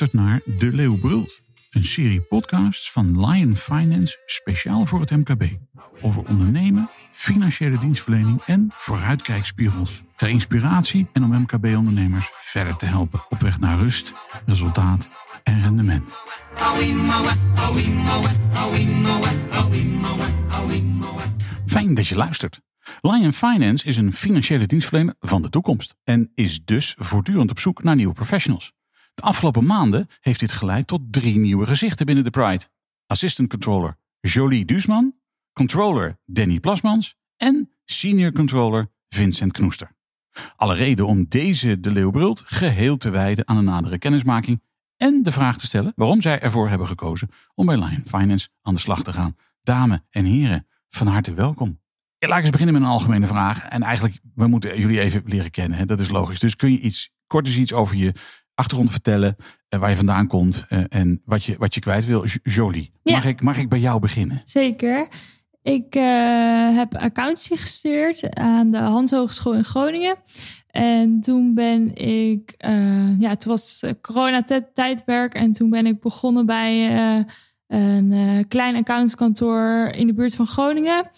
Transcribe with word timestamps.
luistert 0.00 0.22
naar 0.24 0.58
De 0.58 0.76
Leeuw 0.76 0.98
Brult, 0.98 1.40
een 1.70 1.84
serie 1.84 2.20
podcasts 2.20 2.92
van 2.92 3.26
Lion 3.26 3.56
Finance 3.56 4.18
speciaal 4.26 4.86
voor 4.86 5.00
het 5.00 5.10
MKB. 5.10 5.44
Over 6.00 6.28
ondernemen, 6.28 6.90
financiële 7.10 7.78
dienstverlening 7.78 8.42
en 8.46 8.68
vooruitkijkspiegels. 8.72 10.02
Ter 10.16 10.28
inspiratie 10.28 11.06
en 11.12 11.24
om 11.24 11.30
MKB-ondernemers 11.30 12.30
verder 12.32 12.76
te 12.76 12.86
helpen 12.86 13.20
op 13.28 13.40
weg 13.40 13.60
naar 13.60 13.78
rust, 13.78 14.12
resultaat 14.46 15.08
en 15.42 15.60
rendement. 15.60 16.10
Fijn 21.66 21.94
dat 21.94 22.08
je 22.08 22.16
luistert. 22.16 22.60
Lion 23.00 23.32
Finance 23.32 23.86
is 23.86 23.96
een 23.96 24.12
financiële 24.12 24.66
dienstverlener 24.66 25.14
van 25.18 25.42
de 25.42 25.48
toekomst 25.50 25.94
en 26.04 26.30
is 26.34 26.64
dus 26.64 26.94
voortdurend 26.98 27.50
op 27.50 27.58
zoek 27.58 27.82
naar 27.82 27.96
nieuwe 27.96 28.14
professionals. 28.14 28.72
De 29.14 29.22
afgelopen 29.22 29.66
maanden 29.66 30.08
heeft 30.20 30.40
dit 30.40 30.52
geleid 30.52 30.86
tot 30.86 31.00
drie 31.10 31.38
nieuwe 31.38 31.66
gezichten 31.66 32.06
binnen 32.06 32.24
de 32.24 32.30
Pride. 32.30 32.68
Assistant 33.06 33.48
Controller 33.48 33.96
Jolie 34.20 34.64
Duusman, 34.64 35.14
Controller 35.52 36.18
Danny 36.24 36.60
Plasmans 36.60 37.16
en 37.36 37.72
Senior 37.84 38.32
Controller 38.32 38.90
Vincent 39.08 39.52
Knoester. 39.52 39.98
Alle 40.56 40.74
reden 40.74 41.06
om 41.06 41.26
deze 41.28 41.80
De 41.80 41.90
Leeuw 41.90 42.10
Brult 42.10 42.42
geheel 42.46 42.96
te 42.96 43.10
wijden 43.10 43.48
aan 43.48 43.56
een 43.56 43.64
nadere 43.64 43.98
kennismaking 43.98 44.62
en 44.96 45.22
de 45.22 45.32
vraag 45.32 45.58
te 45.58 45.66
stellen 45.66 45.92
waarom 45.96 46.20
zij 46.20 46.40
ervoor 46.40 46.68
hebben 46.68 46.86
gekozen 46.86 47.28
om 47.54 47.66
bij 47.66 47.76
Lion 47.76 48.02
Finance 48.04 48.48
aan 48.62 48.74
de 48.74 48.80
slag 48.80 49.02
te 49.02 49.12
gaan. 49.12 49.36
Dames 49.62 49.98
en 50.10 50.24
heren, 50.24 50.66
van 50.88 51.06
harte 51.06 51.34
welkom. 51.34 51.80
Ja, 52.18 52.28
laat 52.28 52.36
ik 52.36 52.42
eens 52.42 52.52
beginnen 52.52 52.74
met 52.74 52.84
een 52.84 52.96
algemene 52.96 53.26
vraag. 53.26 53.68
En 53.68 53.82
eigenlijk, 53.82 54.18
we 54.34 54.46
moeten 54.46 54.80
jullie 54.80 55.00
even 55.00 55.22
leren 55.26 55.50
kennen. 55.50 55.78
Hè? 55.78 55.84
Dat 55.84 56.00
is 56.00 56.10
logisch. 56.10 56.38
Dus 56.38 56.56
kun 56.56 56.72
je 56.72 56.78
iets, 56.78 57.10
kort 57.26 57.46
eens 57.46 57.56
iets 57.56 57.72
over 57.72 57.96
je 57.96 58.12
achtergrond 58.60 58.90
vertellen. 58.90 59.36
eh, 59.68 59.78
waar 59.80 59.90
je 59.90 59.96
vandaan 59.96 60.26
komt 60.26 60.64
eh, 60.68 60.78
en 60.88 61.22
wat 61.24 61.44
je, 61.44 61.54
wat 61.58 61.74
je 61.74 61.80
kwijt 61.80 62.06
wil. 62.06 62.26
Jo- 62.26 62.38
Jolie, 62.52 62.92
Ja. 63.02 63.12
mag, 63.12 63.24
ik, 63.24 63.40
mag 63.42 63.58
ik 63.58 63.68
bij 63.68 63.78
jou 63.80 64.00
beginnen? 64.00 64.40
Zeker. 64.44 65.08
Ik 65.62 65.94
eh, 65.94 66.76
heb 66.76 66.94
accountancy 66.94 67.56
gestudeerd 67.56 68.34
aan 68.34 68.70
de 68.70 68.78
Hans 68.78 69.10
Hogeschool 69.10 69.54
in 69.54 69.64
Groningen. 69.64 70.16
En 70.70 71.20
toen 71.20 71.54
ben 71.54 71.94
ik, 71.94 72.54
ja, 73.18 73.36
toen 73.36 73.50
was 73.52 73.78
het 73.80 74.00
coronatijdperk 74.00 75.34
en 75.34 75.52
toen 75.52 75.70
ben 75.70 75.86
ik 75.86 76.00
begonnen 76.00 76.46
bij 76.46 76.90
een 77.66 78.44
klein 78.48 78.76
accountskantoor 78.76 79.90
in 79.94 80.06
de 80.06 80.12
buurt 80.14 80.34
van 80.34 80.46
Groningen. 80.46 81.10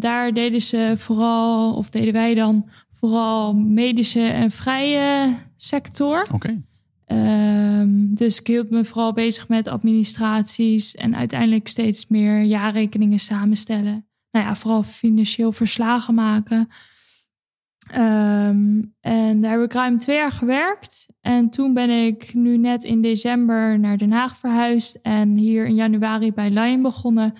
Daar 0.00 0.32
deden 0.32 0.60
ze 0.62 0.92
vooral, 0.96 1.74
of 1.74 1.90
deden 1.90 2.12
wij 2.12 2.34
dan 2.34 2.68
vooral 2.98 3.54
medische 3.54 4.22
en 4.22 4.50
vrije 4.50 5.34
sector. 5.56 6.26
Oké. 6.32 6.62
Ehm, 7.04 8.14
dus 8.14 8.40
ik 8.40 8.46
hield 8.46 8.70
me 8.70 8.84
vooral 8.84 9.12
bezig 9.12 9.48
met 9.48 9.68
administraties 9.68 10.94
en 10.94 11.16
uiteindelijk 11.16 11.68
steeds 11.68 12.06
meer 12.06 12.42
jaarrekeningen 12.42 13.18
samenstellen. 13.20 14.08
Nou 14.30 14.46
ja, 14.46 14.56
vooral 14.56 14.82
financieel 14.82 15.52
verslagen 15.52 16.14
maken. 16.14 16.68
Ehm, 17.90 18.82
en 19.00 19.40
daar 19.40 19.52
heb 19.52 19.62
ik 19.62 19.72
ruim 19.72 19.98
twee 19.98 20.16
jaar 20.16 20.32
gewerkt. 20.32 21.06
En 21.20 21.50
toen 21.50 21.74
ben 21.74 21.90
ik 21.90 22.34
nu 22.34 22.56
net 22.56 22.84
in 22.84 23.02
december 23.02 23.78
naar 23.78 23.98
Den 23.98 24.12
Haag 24.12 24.36
verhuisd. 24.36 24.98
En 25.02 25.36
hier 25.36 25.66
in 25.66 25.74
januari 25.74 26.32
bij 26.32 26.50
Lion 26.50 26.82
begonnen. 26.82 27.34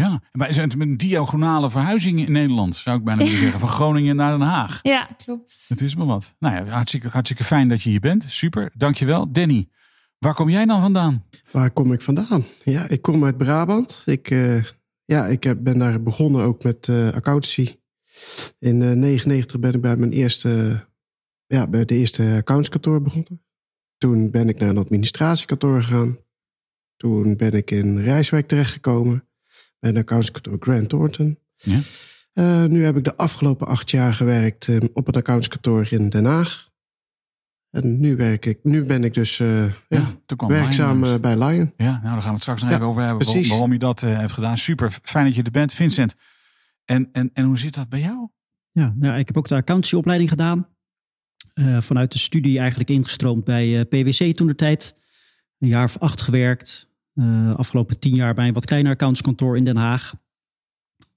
Ja, 0.00 0.22
maar 0.32 0.48
is 0.48 0.56
het 0.56 0.80
een 0.80 0.96
diagonale 0.96 1.70
verhuizing 1.70 2.26
in 2.26 2.32
Nederland, 2.32 2.76
zou 2.76 2.98
ik 2.98 3.04
bijna 3.04 3.22
willen 3.22 3.38
zeggen. 3.38 3.60
Van 3.60 3.68
Groningen 3.68 4.16
naar 4.16 4.38
Den 4.38 4.46
Haag. 4.46 4.80
Ja, 4.96 5.08
klopt. 5.24 5.64
Het 5.68 5.80
is 5.80 5.96
maar 5.96 6.06
wat. 6.06 6.36
Nou 6.38 6.54
ja, 6.54 6.72
hartstikke, 6.72 7.08
hartstikke 7.08 7.44
fijn 7.44 7.68
dat 7.68 7.82
je 7.82 7.90
hier 7.90 8.00
bent. 8.00 8.24
Super, 8.28 8.70
dankjewel. 8.74 9.32
Danny, 9.32 9.68
waar 10.18 10.34
kom 10.34 10.48
jij 10.48 10.64
dan 10.64 10.80
vandaan? 10.80 11.24
Waar 11.50 11.70
kom 11.70 11.92
ik 11.92 12.02
vandaan? 12.02 12.44
Ja, 12.64 12.88
ik 12.88 13.02
kom 13.02 13.24
uit 13.24 13.36
Brabant. 13.36 14.02
Ik, 14.04 14.30
eh, 14.30 14.62
ja, 15.04 15.26
ik 15.26 15.44
heb, 15.44 15.58
ben 15.62 15.78
daar 15.78 16.02
begonnen 16.02 16.42
ook 16.42 16.62
met 16.62 16.88
eh 16.88 17.06
accountancy. 17.06 17.76
In 18.58 18.78
1999 18.78 19.60
ben 19.60 19.74
ik 19.74 19.80
bij 19.80 19.96
mijn 19.96 20.12
eerste, 20.12 20.84
ja, 21.46 21.66
bij 21.66 21.84
de 21.84 21.94
eerste 21.94 22.34
accountskantoor 22.36 23.02
begonnen. 23.02 23.42
Toen 23.98 24.30
ben 24.30 24.48
ik 24.48 24.58
naar 24.58 24.68
een 24.68 24.78
administratiekantoor 24.78 25.82
gegaan. 25.82 26.18
Toen 26.96 27.36
ben 27.36 27.52
ik 27.52 27.70
in 27.70 27.98
Rijswijk 27.98 28.48
terechtgekomen. 28.48 29.25
Bij 29.86 29.94
een 29.94 30.00
accountskantoor 30.00 30.56
Grant 30.60 30.88
Thornton. 30.88 31.38
Ja. 31.56 31.78
Eh, 32.32 32.64
nu 32.64 32.84
heb 32.84 32.96
ik 32.96 33.04
de 33.04 33.16
afgelopen 33.16 33.66
acht 33.66 33.90
jaar 33.90 34.14
gewerkt 34.14 34.68
eh, 34.68 34.76
op 34.92 35.08
een 35.08 35.14
accountskantoor 35.14 35.86
in 35.90 36.08
Den 36.08 36.24
Haag. 36.24 36.70
En 37.70 38.00
nu, 38.00 38.16
werk 38.16 38.46
ik, 38.46 38.58
nu 38.62 38.84
ben 38.84 39.04
ik 39.04 39.14
dus 39.14 39.40
eh, 39.40 39.64
ja, 39.88 40.20
werkzaam 40.46 41.04
Lion 41.04 41.14
eh, 41.14 41.20
bij 41.20 41.38
Lion. 41.38 41.72
Ja, 41.76 41.90
nou, 41.90 42.02
daar 42.02 42.12
gaan 42.12 42.22
we 42.22 42.28
het 42.30 42.40
straks 42.40 42.60
nog 42.60 42.70
Ja, 42.70 42.76
even 42.76 42.88
over 42.88 43.02
hebben. 43.02 43.18
precies. 43.18 43.48
Waarom 43.48 43.72
je 43.72 43.78
dat 43.78 44.02
eh, 44.02 44.18
hebt 44.18 44.32
gedaan. 44.32 44.58
Super, 44.58 44.98
fijn 45.02 45.26
dat 45.26 45.34
je 45.34 45.42
er 45.42 45.50
bent. 45.50 45.72
Vincent, 45.72 46.14
en, 46.84 47.08
en, 47.12 47.30
en 47.32 47.44
hoe 47.44 47.58
zit 47.58 47.74
dat 47.74 47.88
bij 47.88 48.00
jou? 48.00 48.28
Ja, 48.70 48.94
nou, 48.96 49.18
ik 49.18 49.26
heb 49.26 49.36
ook 49.36 49.48
de 49.48 49.54
accountancyopleiding 49.54 50.30
gedaan. 50.30 50.68
Eh, 51.54 51.80
vanuit 51.80 52.12
de 52.12 52.18
studie 52.18 52.58
eigenlijk 52.58 52.90
ingestroomd 52.90 53.44
bij 53.44 53.78
eh, 53.78 53.84
PwC 53.88 54.36
toen 54.36 54.46
de 54.46 54.54
tijd. 54.54 54.96
Een 55.58 55.68
jaar 55.68 55.84
of 55.84 55.98
acht 55.98 56.20
gewerkt. 56.20 56.88
Eh, 57.16 57.54
afgelopen 57.54 57.98
tien 57.98 58.14
jaar 58.14 58.34
bij 58.34 58.48
een 58.48 58.54
wat 58.54 58.64
kleiner 58.64 58.92
accountskantoor 58.92 59.56
in 59.56 59.64
Den 59.64 59.76
Haag. 59.76 60.14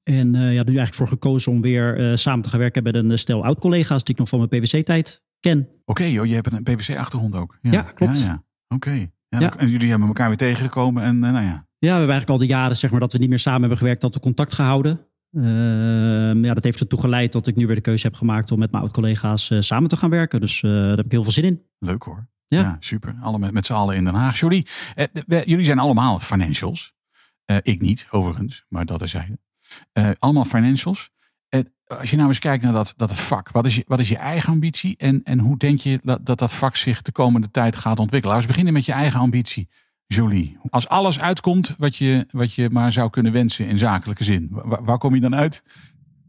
En 0.04 0.36
eh, 0.36 0.42
ja, 0.42 0.48
nu 0.48 0.64
eigenlijk 0.64 0.94
voor 0.94 1.08
gekozen 1.08 1.52
om 1.52 1.62
weer 1.62 1.98
eh, 1.98 2.16
samen 2.16 2.44
te 2.44 2.50
gaan 2.50 2.60
werken 2.60 2.84
met 2.84 2.96
een 2.96 3.20
stel 3.20 3.44
oud-collega's 3.44 4.04
die 4.04 4.14
ik 4.14 4.20
nog 4.20 4.30
van 4.30 4.40
mijn 4.40 4.62
PwC-tijd 4.62 5.24
ken. 5.40 5.68
Oké, 5.86 6.04
joh, 6.04 6.26
je 6.26 6.34
hebt 6.34 6.52
een 6.52 6.64
PwC-achtergrond 6.64 7.36
ook. 7.36 7.58
Ja, 7.62 7.82
klopt. 7.82 8.18
Ja, 8.18 8.26
ja. 8.26 8.44
Oké. 8.68 8.92
Ja, 9.28 9.40
Ja. 9.40 9.58
En 9.58 9.70
jullie 9.70 9.90
hebben 9.90 10.08
elkaar 10.08 10.28
weer 10.28 10.38
tegengekomen 10.38 11.04
en 11.04 11.20
nou 11.20 11.34
ja. 11.34 11.68
Ja, 11.78 11.94
we 11.94 11.98
hebben 11.98 12.10
eigenlijk 12.10 12.30
al 12.30 12.38
de 12.38 12.54
jaren 12.54 12.76
zeg 12.76 12.92
maar, 12.92 13.00
dat 13.00 13.12
we 13.12 13.18
niet 13.18 13.30
meer 13.30 13.40
samen 13.40 13.60
hebben 13.60 13.78
gewerkt, 13.78 14.02
dat 14.02 14.14
we 14.14 14.20
contact 14.20 14.54
gehouden. 14.54 15.08
Ehm, 15.32 16.46
ja, 16.46 16.54
dat 16.54 16.64
heeft 16.64 16.80
ertoe 16.80 17.00
geleid 17.00 17.32
dat 17.32 17.48
ik 17.48 17.56
nu 17.56 17.66
weer 17.66 17.76
de 17.76 17.82
keuze 17.82 18.08
heb 18.08 18.16
gemaakt 18.16 18.52
om 18.52 18.60
met 18.60 18.72
mijn 18.72 18.84
oud-collega's 18.84 19.52
samen 19.60 19.90
te 19.90 19.98
gaan 19.98 20.10
werken. 20.10 20.40
Dus 20.40 20.62
daar 20.62 20.98
heb 20.98 21.06
ik 21.06 21.12
heel 21.12 21.24
veel 21.24 21.32
zin 21.32 21.44
in. 21.44 21.62
Leuk 21.80 22.04
hoor. 22.04 22.28
Ja. 22.58 22.78
super. 22.80 23.16
Alle 23.22 23.40
met, 23.40 23.52
met 23.52 23.66
z'n 23.66 23.74
allen 23.74 23.96
in 23.96 24.04
Den 24.06 24.14
Haag. 24.14 24.40
Jolie, 24.40 24.66
eh, 24.96 25.06
we- 25.28 25.44
jullie 25.46 25.66
zijn 25.66 25.80
allemaal 25.80 26.20
financials. 26.20 26.94
Eh, 27.46 27.58
ik 27.62 27.82
niet, 27.82 28.08
overigens, 28.10 28.66
maar 28.70 28.86
dat 28.86 29.02
is 29.02 29.12
zijde. 29.12 29.40
Eh, 29.92 30.10
allemaal 30.20 30.46
financials. 30.46 31.10
Eh, 31.50 31.60
als 31.88 32.10
je 32.10 32.16
nou 32.16 32.28
eens 32.28 32.40
kijkt 32.40 32.64
naar 32.64 32.74
dat, 32.74 32.94
dat 32.98 33.16
vak, 33.16 33.52
wat 33.52 33.66
is, 33.66 33.76
je, 33.76 33.84
wat 33.88 34.00
is 34.00 34.10
je 34.10 34.18
eigen 34.18 34.52
ambitie 34.54 34.98
en, 34.98 35.24
en 35.24 35.40
hoe 35.40 35.58
denk 35.58 35.80
je 35.80 36.00
dat, 36.04 36.26
dat 36.26 36.40
dat 36.40 36.54
vak 36.56 36.76
zich 36.76 37.02
de 37.02 37.12
komende 37.12 37.52
tijd 37.52 37.76
gaat 37.76 38.00
ontwikkelen? 38.00 38.36
Laten 38.36 38.42
we 38.50 38.54
beginnen 38.54 38.74
met 38.74 38.86
je 38.86 38.92
eigen 38.92 39.20
ambitie, 39.20 39.70
Jolie. 40.08 40.58
Als 40.70 40.88
alles 40.88 41.20
uitkomt 41.20 41.76
wat 41.78 41.96
je, 41.96 42.26
wat 42.32 42.54
je 42.54 42.70
maar 42.70 42.92
zou 42.92 43.10
kunnen 43.10 43.32
wensen 43.32 43.68
in 43.68 43.78
zakelijke 43.78 44.24
zin, 44.24 44.48
waar, 44.52 44.84
waar 44.84 44.98
kom 44.98 45.16
je 45.16 45.22
dan 45.22 45.36
uit? 45.36 45.64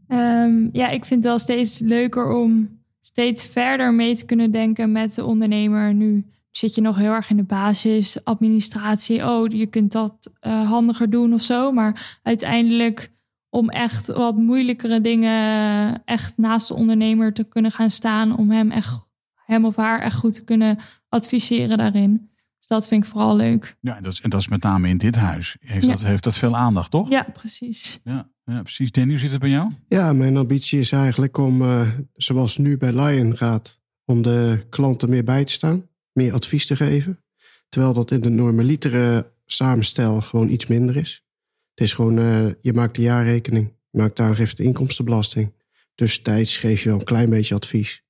Ehm, 0.07 0.69
ja, 0.71 0.87
ik 0.87 1.05
vind 1.05 1.19
het 1.23 1.23
wel 1.23 1.39
steeds 1.39 1.79
leuker 1.79 2.29
om 2.33 2.79
steeds 3.01 3.45
verder 3.45 3.93
mee 3.93 4.15
te 4.15 4.25
kunnen 4.25 4.51
denken 4.51 4.91
met 4.91 5.15
de 5.15 5.25
ondernemer. 5.25 5.93
Nu 5.93 6.25
zit 6.51 6.75
je 6.75 6.81
nog 6.81 6.95
heel 6.95 7.11
erg 7.11 7.29
in 7.29 7.37
de 7.37 7.43
basis, 7.43 8.23
administratie. 8.23 9.27
Oh, 9.27 9.47
je 9.49 9.65
kunt 9.65 9.91
dat 9.91 10.33
eh, 10.39 10.69
handiger 10.69 11.09
doen 11.09 11.33
of 11.33 11.41
zo. 11.41 11.71
Maar 11.71 12.19
uiteindelijk 12.23 13.11
om 13.49 13.69
echt 13.69 14.07
wat 14.07 14.35
moeilijkere 14.35 15.01
dingen 15.01 16.01
echt 16.05 16.37
naast 16.37 16.67
de 16.67 16.73
ondernemer 16.73 17.33
te 17.33 17.43
kunnen 17.43 17.71
gaan 17.71 17.89
staan. 17.89 18.37
Om 18.37 18.51
hem, 18.51 18.71
echt, 18.71 18.99
hem 19.45 19.65
of 19.65 19.75
haar 19.75 19.99
echt 19.99 20.15
goed 20.15 20.33
te 20.33 20.43
kunnen 20.43 20.77
adviseren 21.09 21.77
daarin. 21.77 22.30
Dat 22.71 22.87
vind 22.87 23.03
ik 23.03 23.09
vooral 23.09 23.35
leuk. 23.35 23.75
Ja, 23.81 23.95
en 23.97 24.03
dat 24.03 24.11
is, 24.11 24.21
en 24.21 24.29
dat 24.29 24.39
is 24.39 24.47
met 24.47 24.63
name 24.63 24.87
in 24.87 24.97
dit 24.97 25.15
huis. 25.15 25.57
Heeft, 25.59 25.85
Ja. 25.85 25.91
dat, 25.91 26.01
heeft 26.03 26.23
dat 26.23 26.37
veel 26.37 26.57
aandacht, 26.57 26.91
toch? 26.91 27.09
Ja, 27.09 27.27
precies. 27.33 27.99
Ja, 28.03 28.29
ja 28.45 28.61
precies. 28.61 28.91
Danny, 28.91 29.11
hoe 29.11 29.19
zit 29.19 29.31
het 29.31 29.39
bij 29.39 29.49
jou? 29.49 29.71
Ja, 29.87 30.13
mijn 30.13 30.37
ambitie 30.37 30.79
is 30.79 30.91
eigenlijk 30.91 31.37
om, 31.37 31.61
eh, 31.61 31.89
zoals 32.13 32.55
het 32.57 32.65
nu 32.65 32.77
bij 32.77 32.93
Lion 32.93 33.37
gaat, 33.37 33.81
om 34.05 34.21
de 34.21 34.65
klanten 34.69 35.09
meer 35.09 35.23
bij 35.23 35.43
te 35.43 35.51
staan, 35.51 35.87
meer 36.13 36.33
advies 36.33 36.65
te 36.65 36.75
geven. 36.75 37.23
Terwijl 37.69 37.93
dat 37.93 38.11
in 38.11 38.21
de 38.21 38.29
normalietere 38.29 39.31
samenstel 39.45 40.21
gewoon 40.21 40.49
iets 40.49 40.67
minder 40.67 40.95
is. 40.95 41.25
Het 41.73 41.85
is 41.85 41.93
gewoon, 41.93 42.17
eh, 42.19 42.47
je 42.61 42.73
maakt 42.73 42.95
de 42.95 43.01
jaarrekening, 43.01 43.73
je 43.89 43.99
maakt 43.99 44.17
de 44.17 44.23
aangifte 44.23 44.63
inkomstenbelasting. 44.63 45.53
Tussentijds 45.95 46.57
geef 46.57 46.83
je 46.83 46.89
wel 46.89 46.99
een 46.99 47.05
klein 47.05 47.29
beetje 47.29 47.55
advies. 47.55 48.03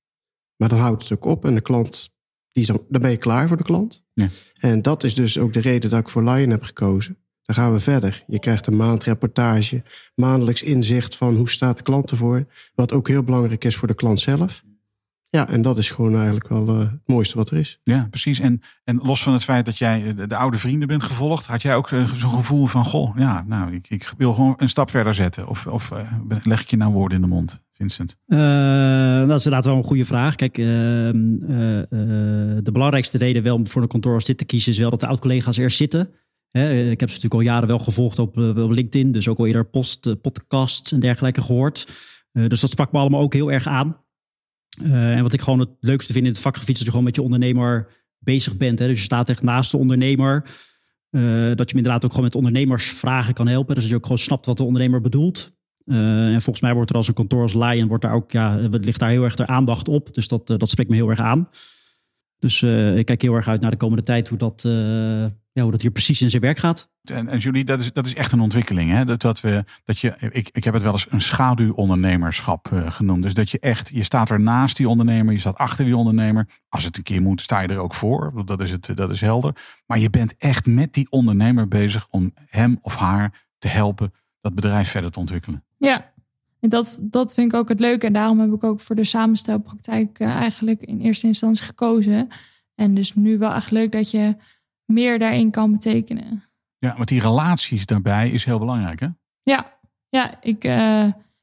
Maar 0.56 0.68
dan 0.68 0.78
houdt 0.78 1.02
het 1.02 1.12
ook 1.12 1.24
op 1.24 1.44
en 1.44 1.54
de 1.54 1.60
klant, 1.60 2.11
die 2.52 2.62
is 2.62 2.68
dan, 2.68 2.80
ben 2.88 3.10
je 3.10 3.16
klaar 3.16 3.48
voor 3.48 3.56
de 3.56 3.62
klant. 3.62 4.04
Ja. 4.14 4.28
En 4.54 4.82
dat 4.82 5.04
is 5.04 5.14
dus 5.14 5.38
ook 5.38 5.52
de 5.52 5.60
reden 5.60 5.90
dat 5.90 6.00
ik 6.00 6.08
voor 6.08 6.24
Lion 6.24 6.50
heb 6.50 6.62
gekozen. 6.62 7.16
Dan 7.42 7.56
gaan 7.56 7.72
we 7.72 7.80
verder. 7.80 8.24
Je 8.26 8.38
krijgt 8.38 8.66
een 8.66 8.76
maandreportage, 8.76 9.82
maandelijks 10.14 10.62
inzicht 10.62 11.16
van 11.16 11.34
hoe 11.36 11.50
staat 11.50 11.76
de 11.76 11.82
klant 11.82 12.10
ervoor. 12.10 12.46
Wat 12.74 12.92
ook 12.92 13.08
heel 13.08 13.22
belangrijk 13.22 13.64
is 13.64 13.76
voor 13.76 13.88
de 13.88 13.94
klant 13.94 14.20
zelf. 14.20 14.62
Ja, 15.24 15.48
en 15.48 15.62
dat 15.62 15.78
is 15.78 15.90
gewoon 15.90 16.14
eigenlijk 16.14 16.48
wel 16.48 16.68
eh, 16.68 16.78
het 16.78 17.00
mooiste 17.06 17.36
wat 17.36 17.50
er 17.50 17.56
is. 17.56 17.80
Ja, 17.84 18.06
precies. 18.10 18.40
En, 18.40 18.62
en 18.84 18.96
los 19.02 19.22
van 19.22 19.32
het 19.32 19.44
feit 19.44 19.66
dat 19.66 19.78
jij 19.78 20.06
eh, 20.06 20.16
de, 20.16 20.26
de 20.26 20.36
oude 20.36 20.58
vrienden 20.58 20.88
bent 20.88 21.02
gevolgd, 21.02 21.46
had 21.46 21.62
jij 21.62 21.76
ook 21.76 21.90
eh, 21.90 22.12
zo'n 22.14 22.30
gevoel 22.30 22.66
van: 22.66 22.84
Goh, 22.84 23.16
ja, 23.16 23.44
nou, 23.46 23.72
ik, 23.74 23.90
ik 23.90 24.12
wil 24.16 24.34
gewoon 24.34 24.54
een 24.56 24.68
stap 24.68 24.90
verder 24.90 25.14
zetten. 25.14 25.48
Of, 25.48 25.66
of 25.66 25.92
leg 26.42 26.62
ik 26.62 26.70
je 26.70 26.76
nou 26.76 26.92
woorden 26.92 27.16
in 27.16 27.24
de 27.24 27.30
mond, 27.30 27.62
Eh, 28.26 29.28
dat 29.28 29.38
is 29.38 29.44
inderdaad 29.44 29.64
wel 29.64 29.76
een 29.76 29.82
goede 29.82 30.04
vraag. 30.04 30.34
Kijk, 30.34 30.58
ehm, 30.58 30.66
eh, 30.66 31.78
eh, 31.78 31.88
de 32.62 32.72
belangrijkste 32.72 33.18
reden 33.18 33.42
wel 33.42 33.60
voor 33.64 33.82
een 33.82 33.88
kantoor 33.88 34.14
als 34.14 34.24
dit 34.24 34.38
te 34.38 34.44
kiezen 34.44 34.72
is 34.72 34.78
wel 34.78 34.90
dat 34.90 35.00
de 35.00 35.06
oud-collega's 35.06 35.56
eerst 35.56 35.76
zitten. 35.76 36.00
Ik 36.52 37.00
heb 37.00 37.10
ze 37.10 37.14
natuurlijk 37.14 37.34
al 37.34 37.40
jaren 37.40 37.68
wel 37.68 37.78
gevolgd 37.78 38.18
op, 38.18 38.36
op 38.36 38.70
LinkedIn, 38.70 39.12
dus 39.12 39.28
ook 39.28 39.38
al 39.38 39.46
eerder 39.46 39.66
post, 39.66 40.20
podcasts 40.20 40.92
en 40.92 41.00
dergelijke 41.00 41.42
gehoord. 41.42 41.86
Eh, 42.32 42.46
dus 42.46 42.60
dat 42.60 42.70
sprak 42.70 42.92
me 42.92 42.98
allemaal 42.98 43.20
ook 43.20 43.32
heel 43.32 43.52
erg 43.52 43.66
aan. 43.66 43.96
En 44.82 45.22
wat 45.22 45.32
ik 45.32 45.40
gewoon 45.40 45.58
het 45.58 45.70
leukste 45.80 46.12
vind 46.12 46.24
in 46.24 46.30
het 46.30 46.40
vakgebied 46.40 46.68
is 46.68 46.76
dat 46.76 46.84
je 46.84 46.90
gewoon 46.90 47.04
met 47.04 47.14
je 47.14 47.22
ondernemer 47.22 47.88
bezig 48.18 48.56
bent. 48.56 48.78
Hè? 48.78 48.86
Dus 48.86 48.98
je 48.98 49.04
staat 49.04 49.28
echt 49.28 49.42
naast 49.42 49.70
de 49.70 49.76
ondernemer. 49.76 50.44
Dat 51.54 51.70
je 51.70 51.76
inderdaad 51.76 52.04
ook 52.04 52.10
gewoon 52.10 52.24
met 52.24 52.34
ondernemersvragen 52.34 53.34
kan 53.34 53.48
helpen. 53.48 53.74
Dus 53.74 53.82
dat 53.82 53.92
je 53.92 53.98
ook 53.98 54.02
gewoon 54.02 54.18
snapt 54.18 54.46
wat 54.46 54.56
de 54.56 54.62
ondernemer 54.62 55.00
bedoelt. 55.00 55.52
Eh, 55.84 56.34
en 56.34 56.42
volgens 56.42 56.60
mij 56.60 56.74
wordt 56.74 56.90
er 56.90 56.96
als 56.96 57.08
een 57.08 57.14
kantoor 57.14 57.42
als 57.42 57.54
Lion, 57.54 57.88
wordt 57.88 58.02
daar 58.02 58.14
ook, 58.14 58.32
ja, 58.32 58.56
ligt 58.70 59.00
daar 59.00 59.10
heel 59.10 59.24
erg 59.24 59.34
de 59.34 59.46
aandacht 59.46 59.88
op. 59.88 60.14
Dus 60.14 60.28
dat, 60.28 60.50
eh, 60.50 60.56
dat 60.56 60.70
spreekt 60.70 60.90
me 60.90 60.96
heel 60.96 61.10
erg 61.10 61.20
aan. 61.20 61.48
Dus 62.42 62.62
eh, 62.62 62.96
ik 62.96 63.06
kijk 63.06 63.22
heel 63.22 63.34
erg 63.34 63.48
uit 63.48 63.60
naar 63.60 63.70
de 63.70 63.76
komende 63.76 64.02
tijd 64.02 64.28
hoe 64.28 64.38
dat, 64.38 64.64
eh, 64.64 64.72
ja, 65.52 65.62
hoe 65.62 65.70
dat 65.70 65.82
hier 65.82 65.90
precies 65.90 66.22
in 66.22 66.30
zijn 66.30 66.42
werk 66.42 66.58
gaat. 66.58 66.90
En, 67.04 67.28
en 67.28 67.38
Julie, 67.38 67.64
dat 67.64 67.80
is, 67.80 67.92
dat 67.92 68.06
is 68.06 68.14
echt 68.14 68.32
een 68.32 68.40
ontwikkeling. 68.40 68.90
Hè? 68.90 69.04
Dat, 69.04 69.20
dat 69.20 69.40
we, 69.40 69.64
dat 69.84 69.98
je, 69.98 70.14
ik, 70.18 70.48
ik 70.52 70.64
heb 70.64 70.74
het 70.74 70.82
wel 70.82 70.92
eens 70.92 71.06
een 71.10 71.20
schaduwondernemerschap 71.20 72.72
eh, 72.72 72.90
genoemd. 72.90 73.22
Dus 73.22 73.34
dat 73.34 73.50
je 73.50 73.58
echt, 73.58 73.90
je 73.94 74.02
staat 74.02 74.30
er 74.30 74.40
naast 74.40 74.76
die 74.76 74.88
ondernemer, 74.88 75.32
je 75.32 75.40
staat 75.40 75.56
achter 75.56 75.84
die 75.84 75.96
ondernemer. 75.96 76.48
Als 76.68 76.84
het 76.84 76.96
een 76.96 77.02
keer 77.02 77.22
moet, 77.22 77.40
sta 77.40 77.60
je 77.60 77.68
er 77.68 77.78
ook 77.78 77.94
voor. 77.94 78.42
Dat 78.44 78.60
is, 78.60 78.70
het, 78.70 78.90
dat 78.94 79.10
is 79.10 79.20
helder. 79.20 79.56
Maar 79.86 79.98
je 79.98 80.10
bent 80.10 80.36
echt 80.36 80.66
met 80.66 80.92
die 80.92 81.06
ondernemer 81.10 81.68
bezig 81.68 82.06
om 82.10 82.32
hem 82.46 82.78
of 82.80 82.96
haar 82.96 83.46
te 83.58 83.68
helpen 83.68 84.12
dat 84.40 84.54
bedrijf 84.54 84.88
verder 84.88 85.10
te 85.10 85.18
ontwikkelen. 85.18 85.64
Ja, 85.86 86.12
en 86.60 86.68
dat, 86.68 86.98
dat 87.02 87.34
vind 87.34 87.52
ik 87.52 87.58
ook 87.58 87.68
het 87.68 87.80
leuke. 87.80 88.06
En 88.06 88.12
daarom 88.12 88.40
heb 88.40 88.52
ik 88.52 88.64
ook 88.64 88.80
voor 88.80 88.96
de 88.96 89.04
samenstelpraktijk 89.04 90.18
eh, 90.18 90.28
eigenlijk 90.28 90.80
in 90.82 91.00
eerste 91.00 91.26
instantie 91.26 91.64
gekozen. 91.64 92.28
En 92.74 92.94
dus 92.94 93.14
nu 93.14 93.38
wel 93.38 93.52
echt 93.52 93.70
leuk 93.70 93.92
dat 93.92 94.10
je 94.10 94.36
meer 94.84 95.18
daarin 95.18 95.50
kan 95.50 95.72
betekenen. 95.72 96.42
Ja, 96.78 96.96
want 96.96 97.08
die 97.08 97.20
relaties 97.20 97.86
daarbij 97.86 98.30
is 98.30 98.44
heel 98.44 98.58
belangrijk, 98.58 99.00
hè? 99.00 99.08
Ja, 99.42 99.78
ja 100.08 100.40
ik 100.40 100.64
eh, 100.64 101.02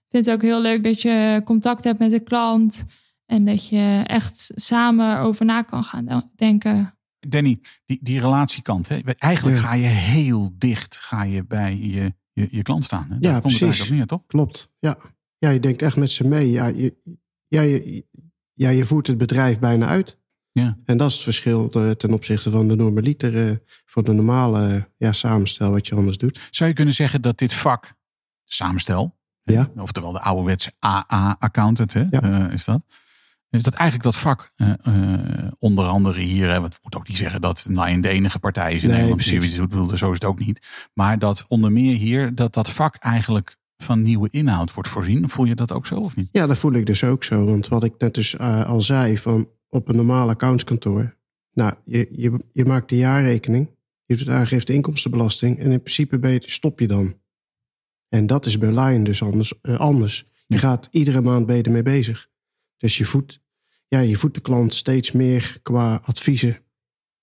vind 0.10 0.26
het 0.26 0.32
ook 0.32 0.42
heel 0.42 0.62
leuk 0.62 0.84
dat 0.84 1.02
je 1.02 1.42
contact 1.46 1.84
hebt 1.84 2.00
met 2.00 2.12
de 2.12 2.20
klant. 2.20 2.86
En 3.26 3.46
dat 3.46 3.68
je 3.68 4.04
echt 4.06 4.52
samen 4.56 5.20
over 5.20 5.46
na 5.46 5.62
kan 5.62 5.84
gaan 5.84 6.06
de- 6.06 6.28
denken. 6.36 6.94
Danny, 7.20 7.60
die, 7.86 8.00
die 8.02 8.20
relatiekant. 8.20 8.88
Hè? 8.88 9.00
Eigenlijk 9.00 9.58
ga 9.58 9.74
je 9.74 9.88
heel 9.88 10.52
dicht 10.58 10.96
ga 10.96 11.24
je 11.24 11.46
bij 11.46 11.78
je, 11.78 12.14
je, 12.42 12.48
je 12.52 12.62
klant 12.62 12.84
staan. 12.84 13.04
Hè? 13.10 13.18
Daar 13.20 13.32
Ja, 13.34 13.40
komt 13.40 13.54
het 13.54 13.62
precies. 13.64 13.84
op 13.90 13.96
neer, 13.96 14.06
toch? 14.06 14.26
Klopt, 14.28 14.70
ja. 14.80 14.98
Ja, 15.38 15.50
je 15.50 15.60
denkt 15.60 15.82
echt 15.82 15.96
met 15.98 16.10
ze 16.12 16.28
mee. 16.28 16.52
Ja, 16.52 16.66
je, 16.68 16.96
ja, 17.48 17.62
je, 17.62 18.06
ja, 18.54 18.70
je 18.70 18.86
voert 18.86 19.08
het 19.08 19.18
bedrijf 19.18 19.60
bijna 19.60 19.88
uit. 19.88 20.18
Ja. 20.52 20.78
En 20.86 20.98
dat 20.98 21.08
is 21.10 21.14
het 21.14 21.24
verschil 21.24 21.70
eh, 21.72 21.90
ten 21.92 22.14
opzichte 22.14 22.50
van 22.52 22.68
de 22.68 22.76
normaliter, 22.76 23.48
eh, 23.50 23.56
voor 23.86 24.04
de 24.04 24.12
normale 24.14 24.68
eh, 24.68 24.82
ja, 24.98 25.12
samenstel 25.12 25.72
wat 25.72 25.88
je 25.88 25.96
anders 25.96 26.18
doet. 26.18 26.48
Zou 26.52 26.70
je 26.70 26.76
kunnen 26.76 26.94
zeggen 26.94 27.22
dat 27.22 27.38
dit 27.38 27.54
vak, 27.54 27.94
samenstel, 28.44 29.18
Ja. 29.44 29.72
oftewel 29.76 30.12
de 30.12 30.22
ouderwetse 30.22 30.72
AA-accountant, 30.86 31.94
hè, 31.94 32.06
Ja. 32.10 32.50
is 32.50 32.66
dat? 32.66 32.82
Is 33.50 33.64
dat 33.64 33.74
eigenlijk 33.74 34.04
dat 34.04 34.18
vak, 34.22 34.52
eh, 34.56 34.74
eh, 34.84 35.52
onder 35.60 35.86
andere 35.86 36.20
hier, 36.20 36.50
hè, 36.50 36.60
want 36.62 36.74
ik 36.74 36.80
moet 36.84 36.96
ook 36.96 37.08
niet 37.08 37.18
zeggen 37.18 37.42
dat 37.42 37.66
Lion 37.70 38.02
de 38.02 38.10
enige 38.10 38.40
partij 38.40 38.74
is 38.74 38.82
in 38.84 38.88
Nee, 38.90 38.98
Nederland 38.98 39.24
die 39.24 39.38
precies. 39.40 39.58
bedoel, 39.60 39.98
zo 39.98 40.08
is 40.08 40.14
het 40.14 40.26
ook 40.26 40.40
niet. 40.40 40.68
Maar 40.94 41.20
dat 41.20 41.46
onder 41.48 41.72
meer 41.72 41.96
hier, 41.96 42.36
dat 42.36 42.54
dat 42.54 42.70
vak 42.70 42.96
eigenlijk 42.96 43.58
van 43.78 44.02
nieuwe 44.02 44.30
inhoud 44.30 44.74
wordt 44.74 44.90
voorzien. 44.90 45.30
Voel 45.30 45.46
je 45.46 45.56
dat 45.56 45.72
ook 45.72 45.86
zo 45.88 45.96
of 45.96 46.16
niet? 46.16 46.30
Ja, 46.32 46.48
dat 46.48 46.58
voel 46.58 46.74
ik 46.74 46.86
dus 46.86 47.04
ook 47.04 47.24
zo. 47.24 47.46
Want 47.46 47.68
wat 47.68 47.84
ik 47.84 47.94
net 47.98 48.14
dus 48.14 48.36
eh, 48.36 48.66
al 48.66 48.82
zei, 48.82 49.18
van 49.18 49.50
op 49.70 49.88
een 49.88 49.96
normaal 49.96 50.30
accountskantoor. 50.30 51.16
Nou, 51.54 51.74
je, 51.86 52.08
je, 52.12 52.40
je 52.54 52.66
maakt 52.66 52.90
de 52.90 52.98
jaarrekening, 52.98 53.70
je 54.06 54.16
doet 54.18 54.30
aangifte 54.30 54.74
inkomstenbelasting 54.74 55.60
en 55.60 55.72
in 55.72 55.82
principe 55.82 56.20
ben 56.20 56.32
je, 56.32 56.42
stop 56.46 56.80
je 56.80 56.88
dan. 56.88 57.14
En 58.10 58.28
dat 58.28 58.46
is 58.46 58.58
bij 58.58 58.80
Lion 58.80 59.04
dus 59.04 59.24
anders. 59.24 59.54
anders. 59.64 60.26
Je 60.48 60.56
Ja. 60.56 60.60
gaat 60.62 60.88
iedere 60.92 61.22
maand 61.22 61.46
ben 61.46 61.56
je 61.56 61.64
ermee 61.64 61.84
bezig. 61.84 62.28
Dus 62.80 62.98
je 62.98 63.06
voedt, 63.06 63.40
ja, 63.88 64.00
je 64.00 64.16
voedt 64.16 64.34
de 64.34 64.42
klant 64.42 64.74
steeds 64.74 65.12
meer 65.12 65.60
qua 65.62 65.96
adviezen. 66.04 66.58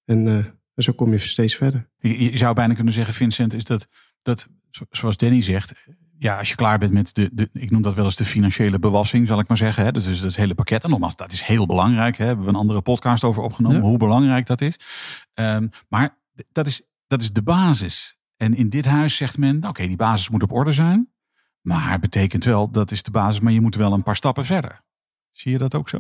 En, 0.05 0.27
eh, 0.27 0.35
en 0.75 0.83
zo 0.83 0.93
kom 0.93 1.11
je 1.11 1.19
steeds 1.19 1.55
verder. 1.57 1.91
Je, 1.99 2.31
je 2.31 2.37
zou 2.37 2.55
bijna 2.55 2.75
kunnen 2.75 2.93
zeggen, 2.93 3.15
Vincent, 3.15 3.55
is 3.55 3.65
dat, 3.65 3.89
dat 4.23 4.49
zo- 4.71 4.85
zoals 4.91 5.17
Danny 5.17 5.43
zegt, 5.43 5.87
ja, 6.19 6.39
als 6.39 6.49
je 6.49 6.55
klaar 6.55 6.79
bent 6.79 6.93
met 6.93 7.15
de, 7.15 7.31
de 7.33 7.49
ik 7.53 7.71
noem 7.71 7.83
dat 7.83 7.95
wel 7.95 8.05
eens 8.05 8.17
de 8.17 8.25
financiële 8.25 8.79
bewassing, 8.79 9.27
zal 9.27 9.39
ik 9.39 9.49
maar 9.49 9.57
zeggen. 9.57 9.85
Hè? 9.85 9.93
Dus, 9.93 10.05
dus 10.05 10.21
dat 10.21 10.35
hele 10.37 10.55
pakket. 10.55 10.85
En 10.85 10.91
nogmaals, 10.91 11.17
dat 11.17 11.33
is 11.33 11.43
heel 11.43 11.67
belangrijk. 11.67 12.17
Hè? 12.17 12.25
Hebben 12.25 12.45
we 12.45 12.51
een 12.51 12.57
andere 12.57 12.83
podcast 12.83 13.25
over 13.25 13.43
opgenomen, 13.43 13.77
Ja. 13.79 13.83
hoe 13.85 13.99
belangrijk 13.99 14.47
dat 14.47 14.61
is. 14.61 14.77
Ehm, 15.35 15.69
maar 15.89 16.19
dat 16.53 16.67
is, 16.67 16.83
dat 17.07 17.23
is 17.23 17.33
de 17.33 17.43
basis. 17.43 18.17
En 18.37 18.55
in 18.55 18.69
dit 18.69 18.85
huis 18.85 19.17
zegt 19.17 19.39
men, 19.39 19.59
nou, 19.59 19.69
oké, 19.69 19.87
die 19.87 19.97
basis 19.97 20.29
moet 20.29 20.43
op 20.43 20.53
orde 20.53 20.73
zijn. 20.73 21.11
Maar 21.61 21.99
betekent 21.99 22.45
wel, 22.45 22.71
dat 22.71 22.91
is 22.91 23.03
de 23.03 23.11
basis, 23.11 23.41
maar 23.41 23.53
je 23.53 23.61
moet 23.61 23.75
wel 23.75 23.93
een 23.93 24.03
paar 24.03 24.17
stappen 24.17 24.45
verder. 24.45 24.85
Zie 25.37 25.53
je 25.53 25.59
dat 25.59 25.75
ook 25.75 25.89
zo? 25.89 25.99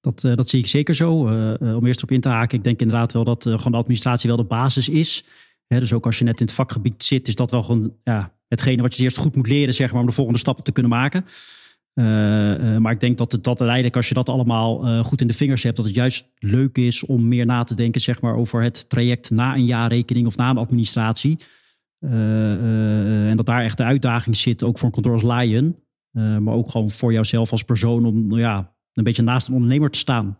Dat, 0.00 0.24
eh, 0.24 0.34
dat 0.34 0.48
zie 0.48 0.58
ik 0.58 0.66
zeker 0.66 0.94
zo. 0.94 1.28
Eh, 1.28 1.60
eh, 1.60 1.76
om 1.76 1.86
eerst 1.86 2.02
op 2.02 2.10
in 2.10 2.20
te 2.20 2.28
haken, 2.28 2.58
ik 2.58 2.64
denk 2.64 2.80
inderdaad 2.80 3.12
wel 3.12 3.24
dat 3.24 3.42
gewoon 3.42 3.72
de 3.72 3.78
administratie 3.78 4.28
wel 4.28 4.38
de 4.38 4.44
basis 4.44 4.88
is. 4.88 5.24
Dus 5.66 5.92
ook 5.92 6.06
als 6.06 6.18
je 6.18 6.24
net 6.24 6.40
in 6.40 6.46
het 6.46 6.54
vakgebied 6.54 7.02
zit, 7.02 7.28
is 7.28 7.34
dat 7.34 7.50
wel 7.50 7.62
gewoon 7.62 7.94
ja, 8.04 8.32
hetgene 8.48 8.82
wat 8.82 8.96
je 8.96 9.02
eerst 9.02 9.16
goed 9.16 9.36
moet 9.36 9.48
leren, 9.48 9.74
zeg 9.74 9.92
maar, 9.92 10.00
om 10.00 10.06
de 10.06 10.12
volgende 10.12 10.38
stappen 10.38 10.64
te 10.64 10.72
kunnen 10.72 10.92
maken. 10.92 11.24
Maar 12.82 12.92
ik 12.92 13.00
denk 13.00 13.18
dat 13.18 13.32
het 13.32 13.44
dat 13.44 13.58
uiteindelijk, 13.58 13.96
als 13.96 14.08
je 14.08 14.14
dat 14.14 14.28
allemaal 14.28 15.02
goed 15.04 15.20
in 15.20 15.26
de 15.26 15.34
vingers 15.34 15.62
hebt, 15.62 15.76
dat 15.76 15.84
het 15.84 15.94
juist 15.94 16.32
leuk 16.38 16.78
is 16.78 17.04
om 17.04 17.28
meer 17.28 17.46
na 17.46 17.62
te 17.62 17.74
denken, 17.74 18.00
zeg 18.00 18.20
maar, 18.20 18.34
over 18.34 18.62
het 18.62 18.88
traject 18.88 19.30
na 19.30 19.54
een 19.54 19.64
jaarrekening 19.64 20.26
of 20.26 20.36
na 20.36 20.50
een 20.50 20.56
administratie. 20.58 21.38
En 22.00 23.36
dat 23.36 23.46
daar 23.46 23.62
echt 23.62 23.76
de 23.76 23.84
uitdaging 23.84 24.36
zit, 24.36 24.62
ook 24.62 24.78
voor 24.78 24.86
een 24.86 24.94
kantoor 24.94 25.12
als 25.12 25.22
Lion. 25.22 25.76
Maar 26.12 26.54
ook 26.54 26.70
gewoon 26.70 26.90
voor 26.90 27.12
jouzelf 27.12 27.50
als 27.50 27.62
persoon 27.62 28.04
om 28.04 28.26
nou 28.26 28.40
ja, 28.40 28.75
een 28.96 29.04
beetje 29.04 29.22
naast 29.22 29.48
een 29.48 29.54
ondernemer 29.54 29.90
te 29.90 29.98
staan. 29.98 30.38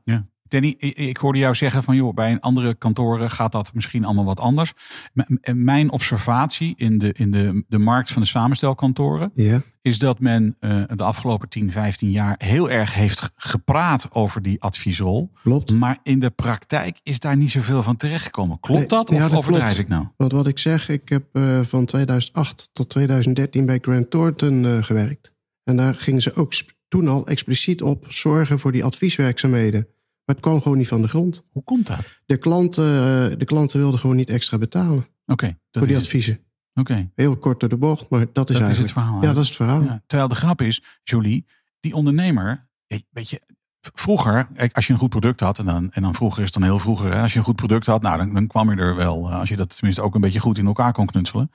Danny, 0.48 0.74
ik, 0.78 0.96
ik 0.96 1.16
hoorde 1.16 1.38
jou 1.38 1.54
zeggen 1.54 1.82
van 1.82 1.96
joh, 1.96 2.14
bij 2.14 2.32
een 2.32 2.40
andere 2.40 2.74
kantoren 2.74 3.30
gaat 3.30 3.52
dat 3.52 3.74
misschien 3.74 4.04
allemaal 4.04 4.24
wat 4.24 4.40
anders. 4.40 4.72
M- 5.12 5.20
m- 5.26 5.64
mijn 5.64 5.90
observatie 5.90 6.74
in 6.76 6.98
de, 6.98 7.12
in 7.12 7.30
de, 7.30 7.64
de 7.68 7.78
markt 7.78 8.12
van 8.12 8.22
de 8.22 8.28
samenstelkantoren 8.28 9.30
Ja, 9.34 9.62
is 9.80 9.98
dat 9.98 10.20
men 10.20 10.56
eh, 10.58 10.82
de 10.94 11.02
afgelopen 11.04 11.48
10, 11.48 11.72
15 11.72 12.10
jaar 12.10 12.34
heel 12.44 12.70
erg 12.70 12.94
heeft 12.94 13.30
gepraat 13.36 14.06
over 14.14 14.42
die 14.42 14.62
adviesrol. 14.62 15.30
klopt. 15.42 15.72
Maar 15.72 15.98
in 16.02 16.18
de 16.18 16.30
praktijk 16.30 16.98
is 17.02 17.20
daar 17.20 17.36
niet 17.36 17.50
zoveel 17.50 17.82
van 17.82 17.96
terechtgekomen. 17.96 18.60
Klopt 18.60 18.78
Nee, 18.80 18.88
dat 18.88 19.08
ja, 19.10 19.16
of 19.24 19.30
dat 19.30 19.38
overdrijf 19.38 19.72
klopt. 19.74 19.82
ik 19.84 19.88
nou? 19.94 20.06
Want 20.16 20.32
wat 20.32 20.46
ik 20.46 20.58
zeg, 20.58 20.88
ik 20.88 21.08
heb 21.08 21.24
eh, 21.32 21.60
van 21.60 21.84
2008 21.84 22.68
tot 22.72 22.88
2013 22.88 23.66
bij 23.66 23.78
Grant 23.82 24.10
Thornton 24.10 24.64
eh, 24.64 24.82
gewerkt. 24.82 25.32
En 25.64 25.76
daar 25.76 25.94
gingen 25.94 26.22
ze 26.22 26.34
ook 26.34 26.52
sp- 26.54 26.74
toen 26.96 27.08
al 27.08 27.26
expliciet 27.26 27.82
op 27.82 28.04
zorgen 28.08 28.58
voor 28.58 28.72
die 28.72 28.84
advieswerkzaamheden. 28.84 29.80
Maar 30.24 30.34
het 30.34 30.40
kwam 30.40 30.62
gewoon 30.62 30.78
niet 30.78 30.88
van 30.88 31.02
de 31.02 31.08
grond. 31.08 31.42
Hoe 31.50 31.64
komt 31.64 31.86
dat? 31.86 31.98
Oké, 31.98 32.08
De 32.26 32.36
klanten, 32.36 32.84
eh, 32.84 33.38
de 33.38 33.44
klanten 33.44 33.78
wilden 33.78 34.00
gewoon 34.00 34.16
niet 34.16 34.30
extra 34.30 34.58
betalen 34.58 35.06
dat 35.70 35.78
voor 35.78 35.86
die 35.86 35.96
het. 35.96 36.04
adviezen. 36.04 36.40
Oké, 36.74 37.10
Heel 37.14 37.36
kort 37.36 37.60
door 37.60 37.68
de 37.68 37.76
bocht, 37.76 38.08
maar 38.10 38.18
dat 38.20 38.28
is 38.28 38.34
dat 38.34 38.48
is 38.50 38.54
het 38.54 38.62
eigenlijk... 38.62 38.92
verhaal. 38.92 39.22
ja, 39.22 39.32
dat 39.32 39.42
is 39.42 39.48
het 39.48 39.56
verhaal. 39.56 39.82
Ja, 39.82 40.02
terwijl 40.06 40.28
de 40.28 40.34
grap 40.34 40.62
is, 40.62 40.82
Jolie, 41.02 41.46
die 41.80 41.94
ondernemer, 41.94 42.68
eh, 42.86 42.98
weet 43.10 43.30
je, 43.30 43.40
vroeger, 43.80 44.48
als 44.72 44.86
je 44.86 44.92
een 44.92 44.98
goed 44.98 45.10
product 45.10 45.40
had, 45.40 45.58
en 45.58 45.66
dan, 45.66 45.92
en 45.92 46.02
dan 46.02 46.14
vroeger 46.14 46.38
is 46.38 46.44
het 46.44 46.54
dan 46.54 46.62
heel 46.68 46.78
vroeger, 46.78 47.12
hè, 47.12 47.20
als 47.22 47.32
je 47.32 47.38
een 47.38 47.44
goed 47.44 47.56
product 47.56 47.86
had, 47.86 48.02
nou, 48.02 48.18
dan, 48.18 48.34
dan 48.34 48.46
kwam 48.46 48.70
je 48.70 48.76
er 48.76 48.96
wel, 48.96 49.28
eh, 49.30 49.38
als 49.38 49.48
je 49.48 49.56
dat 49.56 49.74
tenminste 49.76 50.02
ook 50.02 50.14
een 50.14 50.20
beetje 50.20 50.40
goed 50.40 50.58
in 50.58 50.66
elkaar 50.66 50.92
kon 50.92 51.06
knutselen. 51.06 51.50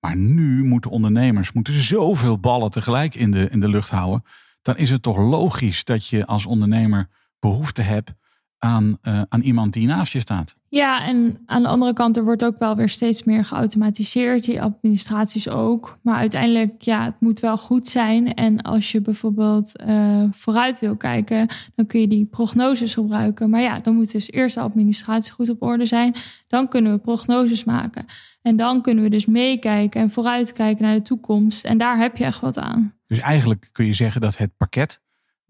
Maar 0.00 0.16
nu 0.16 0.64
moeten 0.64 0.90
ondernemers 0.90 1.52
moeten 1.52 1.80
zoveel 1.80 2.38
ballen 2.38 2.70
tegelijk 2.70 3.14
in 3.14 3.30
de, 3.30 3.48
in 3.50 3.60
de 3.60 3.68
lucht 3.68 3.90
houden. 3.90 4.24
Dan 4.62 4.76
is 4.76 4.90
het 4.90 5.02
toch 5.02 5.16
logisch 5.16 5.84
dat 5.84 6.06
je 6.06 6.26
als 6.26 6.46
ondernemer 6.46 7.08
behoefte 7.38 7.82
hebt 7.82 8.12
aan, 8.58 8.98
eh, 9.02 9.22
aan 9.28 9.40
iemand 9.40 9.72
die 9.72 9.86
naast 9.86 10.12
je 10.12 10.20
staat. 10.20 10.56
Ja, 10.68 11.06
en 11.06 11.42
aan 11.46 11.62
de 11.62 11.68
andere 11.68 11.92
kant, 11.92 12.16
er 12.16 12.24
wordt 12.24 12.44
ook 12.44 12.58
wel 12.58 12.76
weer 12.76 12.88
steeds 12.88 13.24
meer 13.24 13.44
geautomatiseerd. 13.44 14.44
Die 14.44 14.62
administraties 14.62 15.48
ook. 15.48 15.98
Maar 16.02 16.16
uiteindelijk, 16.16 16.82
ja, 16.82 17.04
het 17.04 17.20
moet 17.20 17.40
wel 17.40 17.56
goed 17.56 17.88
zijn. 17.88 18.34
En 18.34 18.62
als 18.62 18.92
je 18.92 19.00
bijvoorbeeld 19.00 19.76
eh, 19.76 20.22
vooruit 20.30 20.80
wil 20.80 20.96
kijken, 20.96 21.46
dan 21.74 21.86
kun 21.86 22.00
je 22.00 22.08
die 22.08 22.26
prognoses 22.26 22.94
gebruiken. 22.94 23.50
Maar 23.50 23.60
ja, 23.60 23.80
dan 23.80 23.94
moet 23.94 24.12
dus 24.12 24.30
eerst 24.30 24.54
de 24.54 24.60
administratie 24.60 25.32
goed 25.32 25.50
op 25.50 25.62
orde 25.62 25.86
zijn. 25.86 26.14
Dan 26.46 26.68
kunnen 26.68 26.92
we 26.92 26.98
prognoses 26.98 27.64
maken. 27.64 28.04
En 28.42 28.56
dan 28.56 28.82
kunnen 28.82 29.04
we 29.04 29.10
dus 29.10 29.26
meekijken 29.26 30.00
en 30.00 30.10
vooruitkijken 30.10 30.84
naar 30.84 30.94
de 30.94 31.02
toekomst. 31.02 31.64
En 31.64 31.78
daar 31.78 31.98
heb 31.98 32.16
je 32.16 32.24
echt 32.24 32.40
wat 32.40 32.58
aan. 32.58 32.92
Dus 33.06 33.18
eigenlijk 33.18 33.68
kun 33.72 33.86
je 33.86 33.92
zeggen 33.92 34.20
dat 34.20 34.36
het 34.36 34.56
pakket 34.56 35.00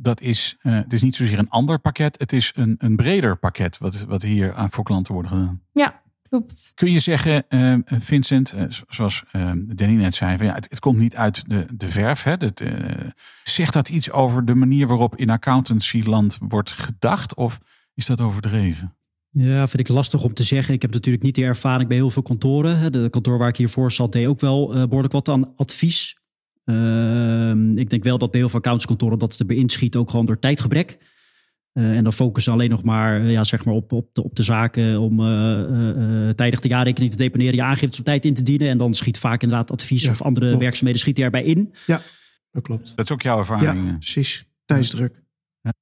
dat 0.02 0.20
is, 0.20 0.56
uh, 0.62 0.74
het 0.74 0.92
is 0.92 1.02
niet 1.02 1.14
zozeer 1.14 1.38
een 1.38 1.50
ander 1.50 1.78
pakket, 1.78 2.18
het 2.18 2.32
is 2.32 2.52
een, 2.54 2.74
een 2.78 2.96
breder 2.96 3.36
pakket 3.36 3.78
wat, 3.78 4.04
wat 4.04 4.22
hier 4.22 4.54
aan 4.54 4.70
voor 4.70 4.84
klanten 4.84 5.14
wordt 5.14 5.28
gedaan. 5.28 5.62
Ja, 5.72 6.02
klopt. 6.28 6.72
Kun 6.74 6.90
je 6.90 6.98
zeggen, 6.98 7.44
uh, 7.48 7.74
Vincent, 7.84 8.54
uh, 8.54 8.62
zoals 8.88 9.24
Danny 9.66 9.94
net 9.94 10.14
zei, 10.14 10.36
van, 10.36 10.46
ja, 10.46 10.54
het, 10.54 10.66
het, 10.70 10.78
komt 10.78 10.98
niet 10.98 11.16
uit 11.16 11.48
de, 11.48 11.66
de 11.76 11.88
verf. 11.88 12.22
Hè? 12.22 12.36
Dat, 12.36 12.62
zegt 13.44 13.72
dat 13.72 13.88
iets 13.88 14.10
over 14.10 14.44
de 14.44 14.54
manier 14.54 14.86
waarop 14.86 15.16
in 15.16 15.30
accountancyland 15.30 16.38
wordt 16.40 16.70
gedacht 16.70 17.34
of 17.34 17.60
is 17.94 18.06
dat 18.06 18.20
overdreven? 18.20 18.96
Ja, 19.34 19.68
vind 19.68 19.88
ik 19.88 19.94
lastig 19.94 20.24
om 20.24 20.34
te 20.34 20.42
zeggen. 20.42 20.74
Ik 20.74 20.82
heb 20.82 20.92
natuurlijk 20.92 21.24
niet 21.24 21.34
de 21.34 21.44
ervaring 21.44 21.88
bij 21.88 21.96
heel 21.96 22.10
veel 22.10 22.22
kantoren. 22.22 22.92
De 22.92 23.08
kantoor 23.10 23.38
waar 23.38 23.48
ik 23.48 23.56
hiervoor 23.56 23.92
zat 23.92 24.12
deed 24.12 24.26
ook 24.26 24.40
wel 24.40 24.66
behoorlijk 24.66 25.12
wat 25.12 25.28
aan 25.28 25.56
advies. 25.56 26.20
Ehm, 26.64 27.78
ik 27.78 27.90
denk 27.90 28.04
wel 28.04 28.18
dat 28.18 28.30
bij 28.30 28.40
heel 28.40 28.48
veel 28.48 28.58
accountskantoren 28.58 29.18
dat 29.18 29.38
erbij 29.38 29.56
inschiet 29.56 29.96
ook 29.96 30.10
gewoon 30.10 30.26
door 30.26 30.38
tijdgebrek. 30.38 30.98
Uh, 31.74 31.96
en 31.96 32.02
dan 32.02 32.12
focussen 32.12 32.52
alleen 32.52 32.70
nog 32.70 32.82
maar, 32.82 33.20
eh, 33.20 33.30
ja, 33.30 33.44
zeg 33.44 33.64
maar 33.64 33.74
op, 33.74 33.92
op, 33.92 34.14
de, 34.14 34.22
op 34.22 34.36
de 34.36 34.42
zaken 34.42 35.00
om 35.00 35.20
uh, 35.20 36.28
tijdig 36.28 36.60
de 36.60 36.68
jaarrekening 36.68 37.12
te 37.12 37.18
deponeren, 37.18 37.54
je 37.54 37.62
aangifte 37.62 37.98
op 37.98 38.04
tijd 38.04 38.24
in 38.24 38.34
te 38.34 38.42
dienen. 38.42 38.68
En 38.68 38.78
dan 38.78 38.94
schiet 38.94 39.18
vaak 39.18 39.42
inderdaad 39.42 39.70
advies 39.70 40.08
of 40.08 40.22
andere 40.22 40.56
werkzaamheden 40.58 41.00
schieten 41.00 41.24
erbij 41.24 41.42
in. 41.42 41.74
Ja, 41.86 42.00
dat 42.50 42.62
klopt. 42.62 42.92
Dat 42.96 43.04
is 43.04 43.10
ook 43.10 43.22
jouw 43.22 43.38
ervaring. 43.38 43.86
Ja, 43.86 43.96
precies. 43.98 44.44
Tijdsdruk. 44.64 45.22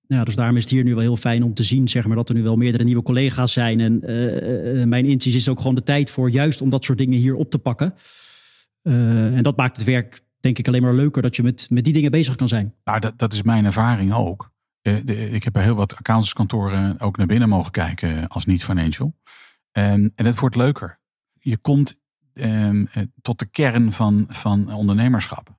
Ja. 0.07 0.25
dus 0.25 0.35
daarom 0.35 0.57
is 0.57 0.63
het 0.63 0.73
hier 0.73 0.85
nu 0.85 0.91
wel 0.91 1.03
heel 1.03 1.17
fijn 1.17 1.43
om 1.43 1.55
te 1.55 1.63
zien 1.63 1.89
zeg 1.89 2.07
maar, 2.07 2.17
dat 2.17 2.29
er 2.29 2.35
nu 2.35 2.43
wel 2.43 2.57
meerdere 2.57 2.85
nieuwe 2.85 3.03
collega's 3.03 3.53
zijn. 3.53 3.81
En 3.81 4.89
mijn 4.89 5.07
inzicht 5.07 5.37
is 5.37 5.49
ook 5.49 5.59
gewoon 5.59 5.75
de 5.75 5.83
tijd 5.83 6.11
voor 6.11 6.31
juist 6.31 6.61
om 6.61 6.71
dat 6.71 6.85
soort 6.85 6.99
dingen 6.99 7.19
hier 7.19 7.35
op 7.35 7.51
te 7.51 7.59
pakken. 7.59 7.95
en 8.83 9.43
dat 9.43 9.57
maakt 9.57 9.77
het 9.77 9.87
werk 9.87 10.23
denk 10.41 10.59
ik 10.59 10.69
alleen 10.69 10.83
maar 10.83 10.95
leuker 10.95 11.23
dat 11.23 11.37
je 11.37 11.43
met, 11.43 11.67
met 11.71 11.85
die 11.85 11.93
dingen 11.93 12.11
bezig 12.11 12.35
kan 12.35 12.49
zijn. 12.49 12.75
Nou, 12.85 13.01
dat, 13.01 13.19
dat 13.19 13.33
is 13.33 13.43
mijn 13.43 13.65
ervaring 13.65 14.13
ook. 14.13 14.51
Uh, 14.83 15.33
ik 15.35 15.45
heb 15.45 15.53
bij 15.53 15.63
heel 15.63 15.75
wat 15.75 15.97
accountantskantoren 15.97 17.01
ook 17.01 17.17
naar 17.17 17.27
binnen 17.27 17.49
mogen 17.49 17.71
kijken 17.71 18.29
als 18.29 18.45
niet-financial. 18.45 19.15
En, 19.73 20.13
en 20.15 20.27
het 20.27 20.39
wordt 20.39 20.57
leuker. 20.57 20.99
Je 21.39 21.57
komt 21.57 22.01
um, 22.33 22.89
tot 23.23 23.39
de 23.39 23.47
kern 23.47 23.93
van, 23.93 24.27
van 24.29 24.73
ondernemerschap. 24.73 25.59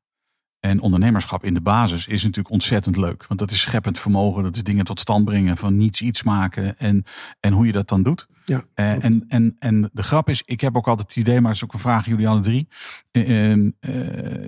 En 0.61 0.81
ondernemerschap 0.81 1.43
in 1.43 1.53
de 1.53 1.61
basis 1.61 2.07
is 2.07 2.23
natuurlijk 2.23 2.53
ontzettend 2.53 2.97
leuk. 2.97 3.25
Want 3.27 3.39
dat 3.39 3.51
is 3.51 3.61
scheppend 3.61 3.99
vermogen, 3.99 4.43
dat 4.43 4.55
is 4.55 4.63
dingen 4.63 4.85
tot 4.85 4.99
stand 4.99 5.25
brengen, 5.25 5.57
van 5.57 5.77
niets 5.77 6.01
iets 6.01 6.23
maken 6.23 6.77
en, 6.77 7.03
en 7.39 7.53
hoe 7.53 7.65
je 7.65 7.71
dat 7.71 7.87
dan 7.87 8.03
doet. 8.03 8.27
Ja, 8.45 8.63
uh, 8.75 9.03
en, 9.03 9.25
en, 9.27 9.55
en 9.59 9.89
de 9.93 10.03
grap 10.03 10.29
is, 10.29 10.41
ik 10.45 10.61
heb 10.61 10.75
ook 10.75 10.87
altijd 10.87 11.07
het 11.07 11.17
idee, 11.17 11.33
maar 11.33 11.43
dat 11.43 11.55
is 11.55 11.63
ook 11.63 11.73
een 11.73 11.79
vraag 11.79 12.05
jullie 12.05 12.27
alle 12.27 12.39
drie. 12.39 12.67
Uh, 13.11 13.55
uh, 13.55 13.71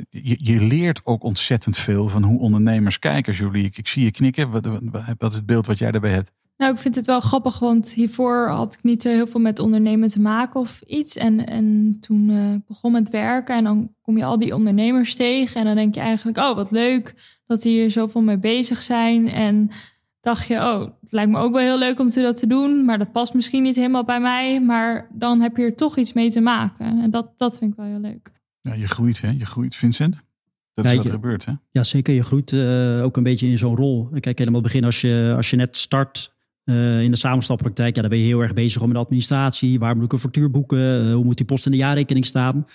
je, 0.10 0.38
je, 0.40 0.62
leert 0.62 1.02
ook 1.04 1.24
ontzettend 1.24 1.78
veel 1.78 2.10
van 2.10 2.24
hoe 2.24 2.40
ondernemers 2.40 3.00
kijken. 3.00 3.34
Julie, 3.34 3.66
ik, 3.66 3.78
ik 3.78 3.88
zie 3.88 4.04
je 4.04 4.12
knikken. 4.12 4.50
Wat, 4.50 4.66
wat, 4.66 4.82
wat 5.18 5.32
is 5.32 5.38
het 5.38 5.46
beeld 5.46 5.68
wat 5.68 5.78
jij 5.78 5.92
daarbij 5.92 6.12
hebt? 6.12 6.32
Nou, 6.58 6.74
ik 6.74 6.78
vind 6.78 6.96
het 6.96 7.06
wel 7.06 7.20
grappig, 7.20 7.60
want 7.60 7.94
hiervoor 7.94 8.48
had 8.48 8.74
ik 8.74 8.84
niet 8.84 9.02
zo 9.02 9.10
heel 9.10 9.28
veel 9.28 9.40
met 9.40 9.60
ondernemen 9.60 10.10
te 10.10 10.22
maken 10.22 10.60
of 10.60 10.82
iets. 10.82 11.18
En, 11.18 11.46
en 11.46 11.98
toen 12.00 12.30
uh, 12.30 12.56
begon 12.68 12.92
met 12.92 13.10
werken 13.10 13.56
en 13.56 13.64
dan 13.64 13.96
kom 14.02 14.18
je 14.18 14.24
al 14.24 14.40
die 14.40 14.56
ondernemers 14.56 15.16
tegen. 15.16 15.60
En 15.60 15.66
dan 15.66 15.76
denk 15.76 15.96
je 15.96 16.02
eigenlijk, 16.02 16.38
oh 16.38 16.56
wat 16.56 16.72
leuk 16.72 17.14
dat 17.46 17.62
die 17.62 17.80
hier 17.80 17.92
zoveel 17.92 18.22
mee 18.22 18.38
bezig 18.38 18.82
zijn. 18.82 19.28
En 19.28 19.70
dacht 20.22 20.48
je, 20.48 20.56
oh, 20.56 20.80
het 21.02 21.12
lijkt 21.12 21.32
me 21.32 21.38
ook 21.38 21.54
wel 21.54 21.62
heel 21.62 21.78
leuk 21.78 22.00
om 22.00 22.10
te 22.10 22.22
dat 22.22 22.38
te 22.38 22.48
doen. 22.48 22.86
Maar 22.86 22.98
dat 22.98 23.12
past 23.12 23.34
misschien 23.34 23.64
niet 23.64 23.76
helemaal 23.76 24.06
bij 24.06 24.22
mij. 24.22 24.62
Maar 24.62 25.10
dan 25.14 25.42
heb 25.42 25.58
je 25.58 25.64
er 25.64 25.76
toch 25.76 25.98
iets 25.98 26.14
mee 26.14 26.32
te 26.32 26.42
maken. 26.42 27.02
En 27.02 27.12
dat, 27.12 27.34
dat 27.38 27.58
vind 27.58 27.72
ik 27.72 27.78
wel 27.78 27.86
heel 27.86 28.00
leuk. 28.00 28.32
Ja, 28.62 28.74
je 28.74 28.88
groeit, 28.88 29.22
hè? 29.22 29.30
Je 29.30 29.46
groeit, 29.46 29.76
Vincent. 29.76 30.16
Dat 30.74 30.86
is 30.86 30.96
wat 30.96 31.06
er 31.06 31.12
gebeurt, 31.12 31.46
hè? 31.46 31.54
Ja, 31.72 31.84
zeker. 31.84 32.14
Je 32.14 32.24
groeit 32.24 32.52
uh, 32.52 33.04
ook 33.04 33.18
een 33.18 33.24
beetje 33.24 33.48
in 33.48 33.58
zo'n 33.58 33.76
rol. 33.76 34.10
Kijk, 34.20 34.38
helemaal 34.38 34.62
het 34.62 34.72
begin 34.72 34.86
als 34.86 35.02
je, 35.02 35.34
als 35.36 35.50
je 35.50 35.56
net 35.56 35.78
start 35.78 36.33
uh, 36.66 37.02
in 37.02 37.12
de 37.12 37.18
samenstappraktijk, 37.18 37.96
ja, 37.96 38.02
dan 38.02 38.10
ben 38.10 38.20
je 38.20 38.26
heel 38.26 38.42
erg 38.42 38.54
bezig 38.54 38.82
om 38.82 38.88
met 38.88 38.98
de 38.98 39.04
administratie. 39.04 39.80
Waar 39.80 39.96
moet 39.96 40.06
ik 40.06 40.12
een 40.12 40.20
factuur 40.20 40.52
boeken? 40.52 41.06
Uh, 41.06 41.14
hoe 41.14 41.24
moet 41.24 41.38
die 41.38 41.46
post 41.46 41.66
in 41.66 41.72
de 41.72 41.78
jaarrekening 41.78 42.26
staan? 42.26 42.66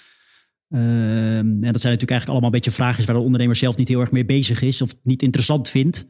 Uh, 0.68 1.38
en 1.38 1.60
dat 1.60 1.60
zijn 1.60 1.92
natuurlijk 1.92 2.10
eigenlijk 2.10 2.28
allemaal 2.28 2.46
een 2.48 2.50
beetje 2.50 2.70
vragen 2.70 3.06
waar 3.06 3.14
de 3.14 3.20
ondernemer 3.20 3.56
zelf 3.56 3.76
niet 3.76 3.88
heel 3.88 4.00
erg 4.00 4.10
mee 4.10 4.24
bezig 4.24 4.62
is 4.62 4.82
of 4.82 4.94
niet 5.02 5.22
interessant 5.22 5.68
vindt. 5.68 6.06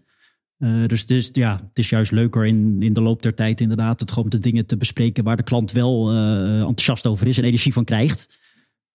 dus, 0.86 1.06
dus 1.06 1.28
ja, 1.32 1.52
het 1.52 1.78
is 1.78 1.88
juist 1.88 2.12
leuker 2.12 2.46
in, 2.46 2.82
in 2.82 2.92
de 2.92 3.02
loop 3.02 3.22
der 3.22 3.34
tijd 3.34 3.60
inderdaad 3.60 4.00
het 4.00 4.12
gewoon 4.12 4.28
de 4.28 4.38
dingen 4.38 4.66
te 4.66 4.76
bespreken 4.76 5.24
waar 5.24 5.36
de 5.36 5.42
klant 5.42 5.72
wel 5.72 6.10
enthousiast 6.58 7.06
over 7.06 7.26
is 7.26 7.38
en 7.38 7.44
energie 7.44 7.72
van 7.72 7.84
krijgt. 7.84 8.38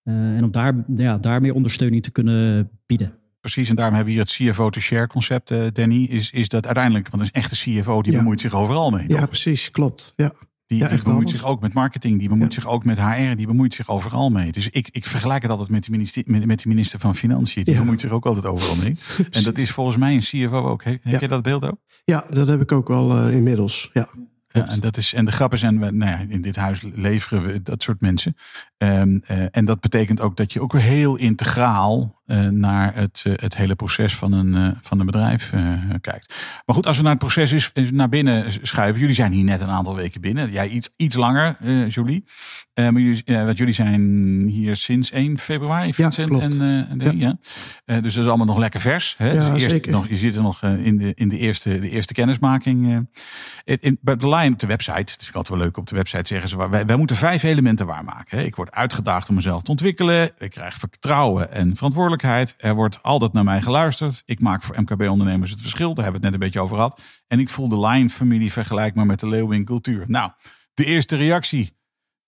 en 0.04 0.44
om 0.44 0.52
daar, 0.52 0.86
ja, 0.96 1.18
daar 1.18 1.42
meer 1.42 1.54
ondersteuning 1.54 2.04
te 2.04 2.12
kunnen 2.12 2.70
bieden 2.86 3.23
precies. 3.44 3.70
En 3.70 3.76
daarom 3.76 3.96
hebben 3.96 4.14
we 4.14 4.20
hier 4.20 4.30
het 4.30 4.56
CFO-to-share 4.56 5.08
concept, 5.08 5.52
uh, 5.52 5.68
Danny. 5.74 6.04
Is, 6.04 6.32
is 6.32 6.50
dat 6.50 6.66
uiteindelijk, 6.66 7.10
want 7.10 7.24
een 7.24 7.32
echte 7.32 7.56
CFO 7.56 8.02
die 8.02 8.16
bemoeit 8.16 8.42
zich 8.42 8.54
overal 8.54 8.90
mee. 8.90 9.08
Ja, 9.08 9.26
precies. 9.26 9.72
Klopt. 9.72 10.14
Ja. 10.16 10.34
Die, 10.68 10.82
ja, 10.82 10.88
die 10.88 11.04
bemoeit 11.04 11.30
zich 11.30 11.46
ook 11.46 11.62
met 11.62 11.74
marketing, 11.74 12.20
die 12.20 12.30
bemoeit 12.30 12.54
zich 12.54 12.68
ook 12.68 12.86
met 12.86 13.02
HR, 13.02 13.36
die 13.36 13.48
bemoeit 13.48 13.74
zich 13.74 13.90
overal 13.90 14.30
mee. 14.30 14.52
Dus 14.52 14.70
ik, 14.70 14.90
ik 14.92 15.06
vergelijk 15.06 15.42
het 15.42 15.52
altijd 15.52 15.70
met 15.70 15.84
de 15.84 15.92
minister, 15.92 16.24
met, 16.26 16.46
met 16.46 16.62
de 16.62 16.68
minister 16.68 17.00
van 17.00 17.16
Financiën. 17.16 17.64
Die 17.64 17.78
bemoeit 17.78 18.00
zich 18.00 18.12
ook 18.12 18.26
altijd 18.26 18.46
overal 18.46 18.76
mee. 18.76 18.96
en 19.32 19.44
dat 19.44 19.58
is 19.58 19.72
volgens 19.72 19.98
mij 19.98 20.14
een 20.14 20.20
CFO 20.20 20.70
ook. 20.70 20.84
Heb, 20.84 21.04
heb 21.04 21.22
je 21.22 21.28
dat 21.28 21.44
beeld 21.44 21.66
ook? 21.66 21.78
Ja, 22.06 22.26
dat 22.30 22.48
heb 22.48 22.62
ik 22.62 22.72
ook 22.72 22.88
wel 22.88 23.28
uh, 23.28 23.36
inmiddels. 23.36 23.90
Ja. 23.94 24.10
Ja, 24.54 24.68
en, 24.68 24.80
dat 24.80 24.98
is, 24.98 25.14
en 25.14 25.26
de 25.26 25.32
grap 25.32 25.54
is, 25.54 25.64
en 25.64 25.80
we, 25.80 25.92
nou 25.92 26.12
ja, 26.12 26.26
in 26.28 26.42
dit 26.42 26.56
huis 26.56 26.82
leveren 26.94 27.46
we 27.46 27.62
dat 27.62 27.84
soort 27.84 28.02
mensen. 28.02 28.36
Um, 28.78 29.24
uh, 29.32 29.46
en 29.52 29.66
dat 29.66 29.80
betekent 29.80 30.22
ook 30.22 30.38
dat 30.38 30.54
je 30.54 30.62
ook 30.62 30.72
weer 30.72 30.82
heel 30.82 31.16
integraal 31.16 32.22
uh, 32.26 32.48
naar 32.48 32.96
het, 32.96 33.24
uh, 33.28 33.34
het 33.36 33.58
hele 33.58 33.76
proces 33.76 34.16
van 34.16 34.32
een, 34.32 34.78
van 34.82 35.00
een 35.00 35.06
bedrijf 35.06 35.54
kijkt. 36.02 36.36
Maar 36.66 36.76
goed, 36.76 36.88
als 36.88 36.98
we 36.98 37.04
naar 37.04 37.12
het 37.12 37.20
proces 37.20 37.52
is, 37.52 37.72
naar 37.92 38.10
binnen 38.10 38.52
schuiven. 38.62 39.00
Jullie 39.00 39.16
zijn 39.16 39.32
hier 39.32 39.44
net 39.44 39.62
een 39.62 39.68
aantal 39.68 39.96
weken 39.96 40.22
binnen. 40.22 40.52
Jij 40.52 40.68
iets, 40.68 40.90
iets 40.96 41.16
langer, 41.16 41.58
Julie. 41.88 42.24
Maar 42.74 43.01
jullie, 43.01 43.24
want 43.25 43.58
jullie 43.58 43.74
zijn 43.74 44.48
hier 44.48 44.75
sinds 44.75 45.12
1 45.12 45.38
februari, 45.38 45.94
Vincent 45.94 46.32
ja, 46.32 46.39
en, 46.39 46.88
en 46.89 46.98
de, 46.98 47.18
ja. 47.18 47.38
ja. 47.86 48.01
dus 48.01 48.13
dat 48.13 48.24
is 48.24 48.30
allemaal 48.30 48.46
nog 48.46 48.58
lekker 48.58 48.80
vers. 48.80 49.15
Hè? 49.18 49.32
Ja, 49.32 49.51
dus 49.51 49.62
eerst 49.62 49.70
zeker. 49.70 49.92
Nog, 49.92 50.08
je 50.10 50.18
zit 50.18 50.36
er 50.36 50.42
nog 50.42 50.63
in, 50.63 50.98
de, 50.98 51.12
in 51.15 51.27
de, 51.27 51.38
eerste, 51.38 51.80
de 51.80 51.89
eerste 51.89 52.13
kennismaking. 52.13 53.08
in, 53.63 53.77
in, 53.82 53.98
bij 54.01 54.15
de 54.15 54.30
line 54.30 54.53
op 54.53 54.60
de 54.60 54.68
website, 54.68 55.12
het 55.12 55.22
is 55.22 55.34
altijd 55.34 55.50
wel 55.50 55.58
leuk 55.58 55.77
op 55.77 55.88
de 55.88 55.96
website 55.96 56.27
zeggen 56.27 56.50
ze, 56.50 56.70
wij, 56.70 56.86
wij 56.86 56.96
moeten 56.96 57.15
vijf 57.15 57.44
elementen 57.44 57.86
waarmaken. 57.86 58.38
Hè? 58.38 58.44
Ik 58.44 58.56
word 58.56 58.72
uitgedaagd 58.72 59.30
om 59.30 59.36
mezelf 59.36 59.62
te 59.62 59.72
ontwikkelen. 59.72 60.32
Ik 60.38 60.50
krijg 60.50 60.74
vertrouwen 60.74 61.51
en 61.51 61.75
verantwoordelijkheid. 61.75 62.56
Er 62.58 62.75
wordt 62.75 63.03
altijd 63.03 63.34
naar 63.34 63.44
mij 63.44 63.62
geluisterd. 63.62 64.24
Ik 64.25 64.39
maak 64.39 64.63
voor 64.63 64.82
MKB-ondernemers 64.82 65.51
het 65.51 65.62
verschil. 65.62 65.94
Daar 65.94 66.03
hebben 66.03 66.22
we 66.22 66.27
het 66.27 66.36
net 66.36 66.44
een 66.44 66.50
beetje 66.50 66.65
over 66.65 66.75
gehad. 66.75 67.01
En 67.27 67.39
ik 67.39 67.50
voel 67.50 67.68
de 67.68 67.80
Lion-familie 67.80 68.51
vergelijkbaar 68.51 69.06
met 69.06 69.20
de 69.20 69.27
Leeuwin-cultuur. 69.27 70.03
Nou, 70.08 70.32
de 70.74 70.86
eerste 70.86 71.15
reactie. 71.15 71.82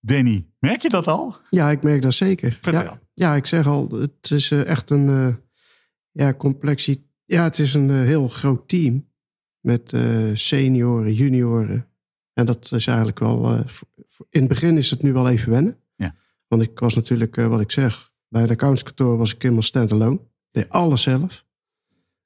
Danny, 0.06 0.46
merk 0.58 0.82
je 0.82 0.88
dat 0.88 1.08
al? 1.08 1.36
Ja, 1.50 1.70
ik 1.70 1.82
merk 1.82 2.02
dat 2.02 2.14
zeker. 2.14 2.58
Vertel. 2.60 2.82
Ja, 2.82 3.00
ja 3.14 3.34
ik 3.34 3.46
zeg 3.46 3.66
al, 3.66 3.88
het 3.90 4.30
is 4.30 4.50
echt 4.50 4.90
een 4.90 5.08
uh, 5.08 5.34
ja, 6.10 6.34
complexie. 6.34 7.10
Ja, 7.24 7.42
het 7.42 7.58
is 7.58 7.74
een 7.74 7.88
uh, 7.88 8.00
heel 8.00 8.28
groot 8.28 8.68
team 8.68 9.08
met 9.60 9.92
uh, 9.92 10.30
senioren, 10.34 11.12
junioren. 11.12 11.88
En 12.32 12.46
dat 12.46 12.72
is 12.72 12.86
eigenlijk 12.86 13.18
wel. 13.18 13.54
in 14.30 14.40
het 14.40 14.48
begin 14.48 14.76
is 14.76 14.90
het 14.90 15.02
nu 15.02 15.12
wel 15.12 15.28
even 15.28 15.50
wennen. 15.50 15.78
Want 16.48 16.62
ik 16.62 16.78
was 16.78 16.94
natuurlijk, 16.94 17.36
wat 17.36 17.60
ik 17.60 17.70
zeg, 17.70 18.12
bij 18.28 18.42
een 18.42 18.50
accountskantoor 18.50 19.16
was 19.16 19.34
ik 19.34 19.42
helemaal 19.42 19.62
stand-alone. 19.62 20.20
Deed 20.50 20.68
alles 20.68 21.02
zelf. 21.02 21.44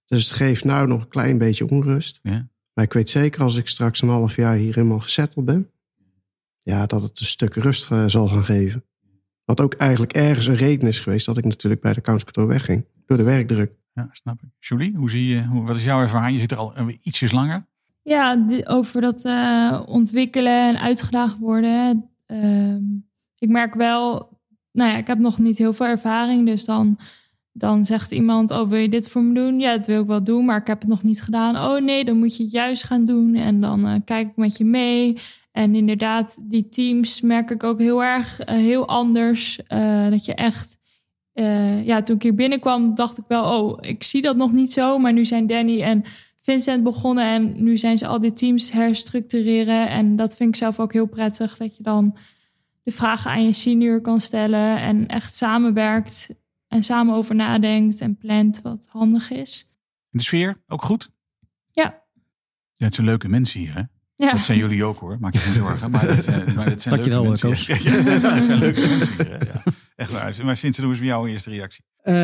Dus 0.07 0.29
het 0.29 0.37
geeft 0.37 0.65
nou 0.65 0.87
nog 0.87 1.01
een 1.01 1.09
klein 1.09 1.39
beetje 1.39 1.69
onrust. 1.69 2.21
Ja. 2.23 2.49
Maar 2.73 2.85
ik 2.85 2.93
weet 2.93 3.09
zeker 3.09 3.43
als 3.43 3.57
ik 3.57 3.69
straks 3.69 4.03
een 4.03 4.09
half 4.09 4.37
jaar 4.37 4.55
hier 4.55 4.75
helemaal 4.75 5.01
gezetteld 5.01 5.45
ben. 5.45 5.71
Ja, 6.71 6.87
dat 6.87 7.03
het 7.03 7.21
een 7.21 7.27
stuk 7.27 7.55
rust 7.55 7.91
uh, 7.91 8.05
zal 8.07 8.29
gaan 8.29 8.45
geven. 8.45 8.85
Wat 9.45 9.61
ook 9.61 9.75
eigenlijk 9.75 10.13
ergens 10.13 10.47
een 10.47 10.55
reden 10.55 10.89
is 10.89 11.01
geweest 11.01 11.27
dat 11.27 11.39
ik 11.39 11.45
natuurlijk 11.45 11.81
bij 11.81 11.93
de 11.93 11.99
accountskantoor 11.99 12.47
wegging. 12.47 12.87
Door 13.07 13.17
de 13.17 13.23
werkdruk. 13.23 13.73
Ja, 13.95 14.09
snap 14.13 14.43
ik. 14.43 14.49
Julie, 14.59 14.97
hoe 14.97 15.11
zie 15.11 15.27
je, 15.27 15.45
hoe, 15.47 15.67
wat 15.67 15.77
is 15.77 15.85
jouw 15.85 16.01
ervaring? 16.01 16.35
Je 16.35 16.41
zit 16.41 16.53
er 16.53 16.59
al 16.59 16.73
ietsjes 17.03 17.33
langer. 17.33 17.67
Ja, 18.03 18.47
over 18.65 19.01
dat 19.01 19.25
uh, 19.25 19.83
ontwikkelen 19.87 20.69
en 20.69 20.81
uitgedaagd 20.81 21.39
worden. 21.39 22.11
Uh, 22.27 22.77
ik 23.39 23.49
merk 23.49 23.75
wel, 23.75 24.39
nou 24.73 24.91
ja, 24.91 24.97
ik 24.97 25.07
heb 25.07 25.19
nog 25.19 25.39
niet 25.39 25.59
heel 25.59 25.73
veel 25.73 25.87
ervaring. 25.87 26.47
Dus 26.47 26.65
dan, 26.65 26.99
dan 27.53 27.85
zegt 27.85 28.11
iemand, 28.11 28.51
oh 28.51 28.69
wil 28.69 28.79
je 28.79 28.89
dit 28.89 29.09
voor 29.09 29.23
me 29.23 29.35
doen? 29.35 29.61
Ja, 29.61 29.77
dat 29.77 29.87
wil 29.87 30.01
ik 30.01 30.07
wel 30.07 30.25
doen, 30.25 30.45
maar 30.45 30.61
ik 30.61 30.67
heb 30.67 30.81
het 30.81 30.89
nog 30.89 31.03
niet 31.03 31.23
gedaan. 31.23 31.57
Oh 31.57 31.85
nee, 31.85 32.05
dan 32.05 32.19
moet 32.19 32.37
je 32.37 32.43
het 32.43 32.53
juist 32.53 32.85
gaan 32.85 33.07
doen. 33.07 33.35
En 33.35 33.61
dan 33.61 33.87
uh, 33.89 33.95
kijk 34.05 34.29
ik 34.29 34.37
met 34.37 34.57
je 34.57 34.65
mee. 34.65 35.17
En 35.61 35.75
inderdaad, 35.75 36.39
die 36.41 36.69
teams 36.69 37.21
merk 37.21 37.51
ik 37.51 37.65
ook 37.65 37.79
heel 37.79 38.05
erg 38.05 38.41
uh, 38.41 38.47
heel 38.47 38.89
anders. 38.89 39.61
Uh, 39.69 40.11
dat 40.11 40.25
je 40.25 40.35
echt, 40.35 40.79
ja, 41.85 42.03
toen 42.03 42.17
ik 42.17 42.23
hier 42.23 42.35
binnenkwam, 42.35 42.95
dacht 42.95 43.19
ik 43.19 43.25
wel, 43.29 43.59
oh, 43.59 43.79
ik 43.81 44.03
zie 44.03 44.23
dat 44.23 44.37
nog 44.37 44.53
niet 44.53 44.73
zo. 44.73 44.99
Maar 44.99 45.13
nu 45.13 45.25
zijn 45.25 45.47
Danny 45.47 45.83
en 45.83 46.05
Vincent 46.39 46.83
begonnen 46.83 47.25
en 47.25 47.63
nu 47.65 47.77
zijn 47.77 47.99
ze 47.99 48.07
al 48.07 48.21
die 48.21 48.33
teams 48.33 48.71
herstructureren. 48.71 49.89
En 49.89 50.17
dat 50.17 50.37
vind 50.37 50.49
ik 50.49 50.57
zelf 50.57 50.79
ook 50.79 50.93
heel 50.93 51.07
prettig, 51.07 51.57
dat 51.57 51.77
je 51.77 51.83
dan 51.83 52.17
de 52.83 52.91
vragen 52.91 53.31
aan 53.31 53.45
je 53.45 53.53
senior 53.53 54.01
kan 54.01 54.21
stellen 54.21 54.79
en 54.79 55.07
echt 55.07 55.35
samenwerkt 55.35 56.35
en 56.69 56.83
samen 56.83 57.15
over 57.15 57.35
nadenkt 57.35 58.01
en 58.01 58.17
plant 58.17 58.63
wat 58.63 58.89
handig 58.91 59.31
is. 59.31 59.75
De 60.11 60.23
sfeer 60.23 60.63
ook 60.69 60.83
goed? 60.83 61.11
Ja. 61.73 62.05
Ja, 62.75 62.85
het 62.85 62.95
zijn 62.95 63.07
leuke 63.07 63.29
mensen 63.29 63.61
hier, 63.61 63.75
hè? 63.75 63.83
Ja. 64.21 64.33
Dat 64.33 64.41
zijn 64.45 64.59
jullie 64.59 64.85
ook 64.85 64.99
hoor, 64.99 65.17
maak 65.21 65.33
je 65.33 65.39
geen 65.39 65.55
zorgen. 65.55 65.91
Maar 65.91 66.07
dat 66.07 66.25
zijn, 66.25 66.55
maar 66.55 66.71
dat 66.71 66.83
zijn 66.83 66.95
Dankjewel, 66.95 67.23
leuke 67.23 67.39
Koos. 67.41 67.69
mensen. 67.69 67.93
Ja, 68.05 68.13
ja, 68.13 68.19
dat 68.35 68.45
zijn 68.45 68.59
leuke 68.59 68.81
mensen 68.81 69.15
hier? 69.17 69.29
Ja. 69.55 69.73
Echt 69.97 70.13
waar. 70.13 70.35
Maar 70.45 70.57
Vincent, 70.57 70.85
hoe 70.85 70.95
is 70.95 70.99
bij 71.01 71.09
jouw 71.09 71.27
eerste 71.27 71.51
reactie? 71.51 71.85
Eh, 72.03 72.15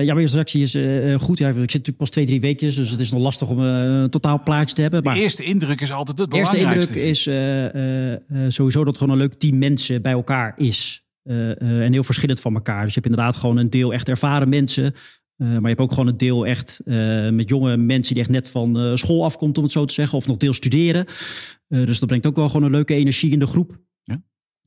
ja, 0.00 0.04
mijn 0.04 0.18
eerste 0.18 0.36
reactie 0.36 0.62
is 0.62 0.74
eh, 0.74 1.18
goed. 1.18 1.38
Ja, 1.38 1.48
ik 1.48 1.54
zit 1.54 1.60
natuurlijk 1.62 1.96
pas 1.96 2.10
twee, 2.10 2.26
drie 2.26 2.40
weekjes, 2.40 2.74
dus 2.74 2.90
het 2.90 3.00
is 3.00 3.10
nog 3.12 3.22
lastig 3.22 3.48
om 3.48 3.58
eh, 3.58 3.84
een 3.84 4.10
totaal 4.10 4.42
plaatje 4.42 4.74
te 4.74 4.80
hebben. 4.82 5.02
De 5.02 5.08
Maar 5.08 5.16
eerste 5.16 5.42
indruk 5.44 5.80
is 5.80 5.92
altijd 5.92 6.18
het 6.18 6.30
de 6.30 6.36
eerste 6.36 6.56
belangrijkste. 6.56 6.92
indruk 6.94 7.10
is 7.10 7.26
eh, 7.26 7.64
eh, 7.74 8.12
eh, 8.14 8.20
sowieso 8.50 8.78
dat 8.78 8.88
het 8.88 8.96
gewoon 8.98 9.12
een 9.12 9.20
leuk 9.22 9.38
team 9.38 9.58
mensen 9.58 10.02
bij 10.02 10.12
elkaar 10.12 10.52
is. 10.56 11.04
Eh, 11.22 11.50
eh, 11.50 11.84
en 11.84 11.92
heel 11.92 12.04
verschillend 12.04 12.40
van 12.40 12.54
elkaar. 12.54 12.82
Dus 12.84 12.94
je 12.94 13.00
hebt 13.00 13.12
inderdaad 13.12 13.36
gewoon 13.36 13.56
een 13.56 13.70
deel 13.70 13.92
echt 13.92 14.08
ervaren 14.08 14.48
mensen. 14.48 14.94
Eh, 15.42 15.48
maar 15.48 15.60
je 15.60 15.68
hebt 15.68 15.80
ook 15.80 15.90
gewoon 15.90 16.06
een 16.06 16.16
deel 16.16 16.46
echt 16.46 16.80
eh, 16.84 17.30
met 17.30 17.48
jonge 17.48 17.76
mensen 17.76 18.14
die 18.14 18.22
echt 18.22 18.32
net 18.32 18.48
van 18.48 18.78
eh, 18.78 18.94
school 18.94 19.24
afkomt, 19.24 19.56
om 19.58 19.62
het 19.62 19.72
zo 19.72 19.84
te 19.84 19.94
zeggen. 19.94 20.18
Of 20.18 20.26
nog 20.26 20.36
deel 20.36 20.52
studeren. 20.52 21.04
Dus 21.68 21.98
dat 21.98 22.08
brengt 22.08 22.26
ook 22.26 22.36
wel 22.36 22.46
gewoon 22.48 22.62
een 22.62 22.70
leuke 22.70 22.94
energie 22.94 23.32
in 23.32 23.38
de 23.38 23.46
groep. 23.46 23.80
Ja. 24.02 24.22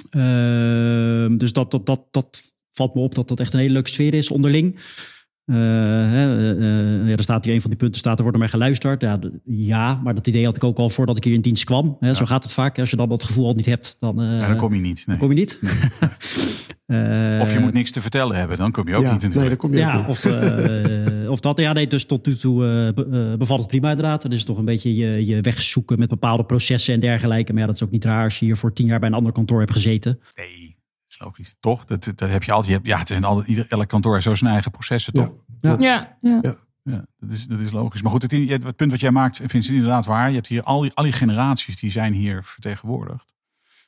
Ehm, 0.10 1.38
dus 1.38 1.53
dat, 1.53 1.72
dat, 1.72 1.86
dat, 1.86 2.08
dat 2.12 2.53
valt 2.72 2.96
me 2.96 3.01
op 3.01 3.15
dat 3.15 3.27
dat 3.27 3.39
echt 3.39 3.53
een 3.53 3.60
hele 3.60 3.74
leuke 3.74 3.89
sfeer 3.89 4.13
is 4.13 4.32
onderling. 4.32 4.79
Hè, 5.46 6.24
ja, 7.10 7.15
er 7.15 7.24
staat 7.24 7.46
hier 7.46 7.53
een 7.53 7.62
van 7.62 7.70
die 7.70 7.79
punten, 7.79 8.00
staat 8.00 8.17
er 8.17 8.24
wordt 8.24 8.38
naar 8.38 8.50
mij 8.50 8.60
geluisterd. 8.60 9.01
Ja, 9.01 9.20
ja, 9.46 10.01
maar 10.03 10.15
dat 10.15 10.27
idee 10.27 10.46
had 10.46 10.55
ik 10.55 10.63
ook 10.63 10.77
al 10.77 10.89
voordat 10.89 11.17
ik 11.17 11.24
hier 11.24 11.34
in 11.34 11.41
dienst 11.41 11.63
kwam. 11.63 11.98
Hè, 12.00 12.13
Zo 12.13 12.25
gaat 12.25 12.44
het 12.44 12.53
vaak. 12.53 12.79
Als 12.79 12.89
je 12.89 12.96
dan 12.96 13.10
dat 13.10 13.24
gevoel 13.24 13.46
al 13.46 13.53
niet 13.53 13.65
hebt, 13.65 13.96
dan, 14.00 14.15
dan 14.15 14.58
kom 14.58 14.74
je 14.74 14.82
niet. 14.82 15.08
Nee. 15.08 15.17
kom 15.17 15.29
je 15.29 15.36
niet. 15.36 15.60
Eh, 16.86 17.39
Of 17.42 17.54
je 17.54 17.60
moet 17.60 17.74
niks 17.74 17.92
te 17.92 18.01
vertellen 18.01 18.36
hebben, 18.36 18.58
dan 18.58 18.72
kom 18.72 18.88
je 18.88 18.96
ook 18.96 19.04
ja, 19.04 19.12
niet 19.13 19.24
in 19.24 19.32
de 19.32 19.39
nee, 19.39 19.48
daar 19.48 19.58
kom 19.58 19.74
je 19.74 19.77
ook 19.77 19.92
ja, 19.92 19.98
niet. 19.98 20.08
of, 20.08 20.25
eh, 20.25 21.32
of 21.32 21.39
dat. 21.39 21.60
Ja, 21.60 21.74
nee, 21.74 21.88
dus 21.88 22.06
tot 22.06 22.25
nu 22.25 22.36
toe 22.36 22.63
eh, 22.63 22.88
eh, 22.88 23.38
bevalt 23.38 23.60
het 23.60 23.70
prima 23.70 23.89
inderdaad. 23.89 24.24
Het 24.24 24.34
is 24.34 24.46
toch 24.46 24.58
een 24.58 24.65
beetje 24.65 24.96
je, 24.96 25.25
je 25.25 25.42
weg 25.42 25.62
zoeken 25.62 26.00
met 26.00 26.10
bepaalde 26.10 26.46
processen 26.46 26.94
en 26.94 27.00
dergelijke. 27.00 27.51
Maar 27.51 27.62
ja, 27.62 27.68
dat 27.68 27.75
is 27.75 27.84
ook 27.84 27.92
niet 27.92 28.06
raar 28.06 28.24
als 28.24 28.39
je 28.39 28.46
hier 28.46 28.58
voor 28.58 28.74
tien 28.74 28.86
jaar 28.86 29.00
bij 29.00 29.10
een 29.10 29.15
ander 29.15 29.32
kantoor 29.32 29.60
hebt 29.60 29.72
gezeten. 29.72 30.20
Nee, 30.36 30.68
dat 30.68 31.08
is 31.08 31.20
logisch. 31.20 31.56
Toch? 31.60 31.86
Dat, 31.86 32.12
dat 32.15 32.30
heb 32.30 32.44
je 32.44 32.51
altijd. 32.51 32.70
Je 32.70 32.75
hebt, 32.75 32.88
ja, 32.88 33.00
het 33.00 33.10
is 33.10 33.22
altijd, 33.22 33.48
ieder, 33.48 33.65
elk 33.70 33.88
kantoor 33.88 34.13
heeft 34.13 34.25
zo 34.25 34.36
zijn 34.36 34.51
eigen 34.51 34.72
processen, 34.72 35.13
toch? 35.13 35.32
Ja. 35.62 35.75
Ja, 35.80 36.18
ja. 36.22 36.56
Ja, 36.84 37.06
dat, 37.20 37.32
is, 37.32 37.46
dat 37.46 37.60
is 37.60 37.72
logisch. 37.72 38.01
Maar 38.01 38.12
goed, 38.12 38.22
het, 38.22 38.32
het 38.32 38.75
punt 38.75 38.92
wat 38.92 39.00
jij 39.00 39.12
maakt, 39.12 39.42
vind 39.46 39.65
ik 39.65 39.70
inderdaad 39.70 40.06
waar. 40.06 40.30
Je 40.30 40.36
hebt 40.36 40.48
hier 40.48 40.63
al 40.63 40.82
die, 40.82 40.92
al 40.94 41.04
die 41.04 41.13
generaties 41.13 41.80
die 41.80 41.92
zijn 41.92 42.13
hier 42.13 42.44
vertegenwoordigd. 42.44 43.35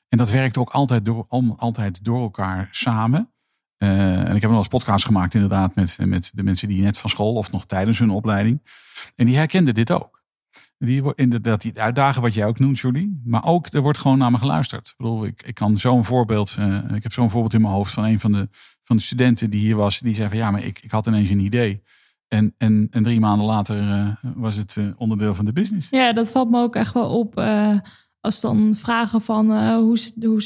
En 0.07 0.17
dat 0.17 0.29
werkt 0.29 0.57
ook 0.57 0.69
altijd 0.69 1.05
door, 1.05 1.25
om, 1.27 1.51
altijd 1.57 2.03
door 2.03 2.21
elkaar 2.21 2.67
samen. 2.71 3.31
Eh, 3.77 4.29
en 4.29 4.35
ik 4.35 4.41
heb 4.41 4.49
nog 4.49 4.59
eens 4.59 4.67
podcasts 4.67 5.05
gemaakt 5.05 5.33
inderdaad 5.33 5.75
met, 5.75 5.97
met 6.05 6.31
de 6.33 6.43
mensen 6.43 6.67
die 6.67 6.81
net 6.81 6.97
van 6.97 7.09
school 7.09 7.33
of 7.33 7.51
nog 7.51 7.65
tijdens 7.65 7.99
hun 7.99 8.09
opleiding. 8.09 8.61
En 9.15 9.25
die 9.25 9.37
herkenden 9.37 9.73
dit 9.73 9.91
ook. 9.91 10.17
Die, 10.77 11.15
inderdaad, 11.15 11.61
die 11.61 11.81
uitdagen 11.81 12.21
wat 12.21 12.33
jij 12.33 12.45
ook 12.45 12.59
noemt, 12.59 12.79
Julie. 12.79 13.21
Maar 13.23 13.45
ook, 13.45 13.67
er 13.67 13.81
wordt 13.81 13.97
gewoon 13.97 14.17
naar 14.17 14.31
me 14.31 14.37
geluisterd. 14.37 14.87
Ik 14.87 14.93
bedoel, 14.97 15.25
ik, 15.25 15.41
ik 15.41 15.55
kan 15.55 15.77
zo'n 15.77 16.05
voorbeeld, 16.05 16.55
eh, 16.59 16.95
ik 16.95 17.03
heb 17.03 17.13
zo'n 17.13 17.29
voorbeeld 17.29 17.53
in 17.53 17.61
mijn 17.61 17.73
hoofd 17.73 17.93
van 17.93 18.03
een 18.03 18.19
van 18.19 18.31
de, 18.31 18.49
van 18.83 18.95
de 18.95 19.01
studenten 19.01 19.49
die 19.49 19.59
hier 19.59 19.75
was. 19.75 19.99
Die 19.99 20.15
zei 20.15 20.29
van 20.29 20.37
ja, 20.37 20.51
maar 20.51 20.63
ik, 20.63 20.79
ik 20.79 20.91
had 20.91 21.07
ineens 21.07 21.29
een 21.29 21.39
idee. 21.39 21.83
En, 22.27 22.53
en, 22.57 22.87
en 22.91 23.03
drie 23.03 23.19
maanden 23.19 23.45
later 23.45 23.91
eh, 23.91 24.31
was 24.35 24.55
het 24.55 24.77
onderdeel 24.97 25.35
van 25.35 25.45
de 25.45 25.53
business. 25.53 25.89
Ja, 25.89 26.13
dat 26.13 26.31
valt 26.31 26.49
me 26.49 26.61
ook 26.61 26.75
echt 26.75 26.93
wel 26.93 27.19
op. 27.19 27.35
als 28.27 28.41
dan 28.41 28.75
vragen 28.75 29.21
van 29.21 29.51
eh, 29.51 29.75
hoe, 29.75 29.99
hoe 30.19 30.41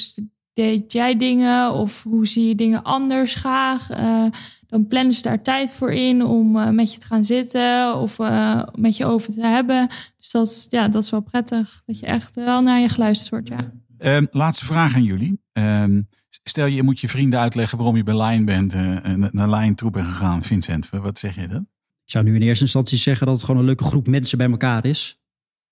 deed 0.53 0.91
jij 0.91 1.17
dingen 1.17 1.73
of 1.73 2.03
hoe 2.03 2.27
zie 2.27 2.47
je 2.47 2.55
dingen 2.55 2.83
anders 2.83 3.35
graag. 3.35 3.89
eh, 3.89 4.25
dan 4.67 4.87
plannen 4.87 5.13
ze 5.13 5.21
daar 5.21 5.41
tijd 5.41 5.73
voor 5.73 5.91
in 5.91 6.25
om 6.25 6.57
eh, 6.57 6.69
met 6.69 6.93
je 6.93 6.99
te 6.99 7.05
gaan 7.05 7.23
zitten 7.23 7.95
of 7.97 8.19
eh, 8.19 8.63
met 8.75 8.97
je 8.97 9.05
over 9.05 9.33
te 9.33 9.45
hebben. 9.45 9.87
Dus 10.17 10.31
dat 10.31 10.47
is, 10.47 10.67
ja, 10.69 10.87
dat 10.87 11.03
is 11.03 11.09
wel 11.09 11.21
prettig. 11.21 11.81
Dat 11.85 11.99
je 11.99 12.05
echt 12.05 12.35
wel 12.35 12.61
naar 12.61 12.79
je 12.79 12.89
geluisterd 12.89 13.29
wordt. 13.29 13.47
Ja. 13.47 13.71
Ehm, 13.97 14.25
laatste 14.31 14.65
vraag 14.65 14.95
aan 14.95 15.03
jullie. 15.03 15.41
Ehm, 15.53 16.01
stel 16.29 16.65
je 16.65 16.83
moet 16.83 16.99
je 16.99 17.09
vrienden 17.09 17.39
uitleggen 17.39 17.77
waarom 17.77 17.95
je 17.95 18.03
bij 18.03 18.21
Lion 18.21 18.45
bent, 18.45 18.73
en 18.73 19.29
naar 19.31 19.49
Lion 19.49 19.75
toe 19.75 19.91
bent 19.91 20.07
gegaan. 20.07 20.43
Vincent, 20.43 20.89
wat 20.89 21.19
zeg 21.19 21.35
je 21.35 21.47
dan? 21.47 21.67
Ik 22.05 22.11
zou 22.11 22.23
nu 22.23 22.35
in 22.35 22.41
eerste 22.41 22.63
instantie 22.63 22.97
zeggen 22.97 23.25
dat 23.25 23.35
het 23.35 23.45
gewoon 23.45 23.59
een 23.59 23.67
leuke 23.67 23.83
groep 23.83 24.07
mensen 24.07 24.37
bij 24.37 24.49
elkaar 24.49 24.85
is. 24.85 25.20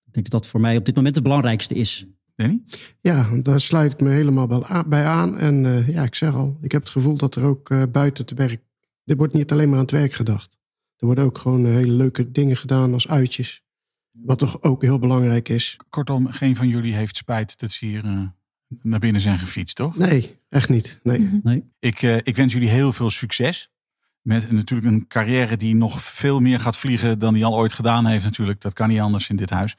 Ik 0.10 0.16
denk 0.16 0.30
dat 0.30 0.42
dat 0.42 0.52
voor 0.52 0.60
mij 0.60 0.78
op 0.78 0.86
dit 0.86 0.96
moment 0.96 1.16
het 1.16 1.24
belangrijkste 1.24 1.74
is. 1.76 2.06
Danny? 2.36 2.62
Ja, 3.02 3.42
daar 3.42 3.62
sluit 3.62 3.92
ik 3.92 4.00
me 4.00 4.10
helemaal 4.10 4.48
bij 4.88 5.06
aan. 5.06 5.38
En 5.38 5.66
eh, 5.66 5.90
ja, 5.90 6.04
ik 6.04 6.16
zeg 6.16 6.34
al, 6.34 6.58
ik 6.62 6.72
heb 6.72 6.82
het 6.82 6.92
gevoel 6.92 7.16
dat 7.16 7.36
er 7.36 7.44
ook 7.44 7.70
eh, 7.70 7.84
buiten 7.92 8.26
het 8.26 8.38
werk... 8.38 8.62
Er 9.06 9.16
wordt 9.16 9.34
niet 9.34 9.52
alleen 9.52 9.68
maar 9.68 9.78
aan 9.78 9.84
het 9.84 9.92
werk 9.92 10.14
gedacht. 10.14 10.60
Er 11.00 11.06
worden 11.06 11.24
ook 11.24 11.38
gewoon 11.38 11.66
eh, 11.66 11.72
hele 11.72 11.92
leuke 11.92 12.32
dingen 12.32 12.58
gedaan 12.58 12.94
als 12.94 13.08
uitjes. 13.08 13.64
Wat 14.12 14.40
toch 14.40 14.62
ook 14.62 14.82
heel 14.82 15.00
belangrijk 15.00 15.50
is. 15.50 15.78
Kortom, 15.90 16.28
geen 16.28 16.56
van 16.56 16.68
jullie 16.68 16.96
heeft 16.96 17.16
spijt 17.16 17.60
dat 17.60 17.72
ze 17.72 17.86
hier 17.86 18.06
eh, 18.06 18.22
naar 18.82 19.00
binnen 19.00 19.22
zijn 19.22 19.38
gefietst, 19.38 19.76
toch? 19.76 19.98
Nee, 19.98 20.40
echt 20.50 20.70
niet. 20.70 21.00
Nee. 21.04 21.40
Nee? 21.44 21.64
Ik, 21.80 22.02
eh, 22.02 22.18
ik 22.18 22.36
wens 22.36 22.54
jullie 22.54 22.70
heel 22.70 22.94
veel 22.94 23.10
succes. 23.10 23.72
Met 24.30 24.52
natuurlijk 24.52 24.92
een 24.94 25.08
carrière 25.08 25.58
die 25.58 25.76
nog 25.76 26.02
veel 26.02 26.40
meer 26.40 26.60
gaat 26.60 26.78
vliegen 26.78 27.20
dan 27.20 27.34
die 27.34 27.46
al 27.46 27.56
ooit 27.56 27.74
gedaan 27.74 28.06
heeft 28.06 28.24
natuurlijk. 28.24 28.62
Dat 28.62 28.74
kan 28.74 28.90
niet 28.90 29.00
anders 29.00 29.30
in 29.30 29.36
dit 29.36 29.50
huis. 29.50 29.78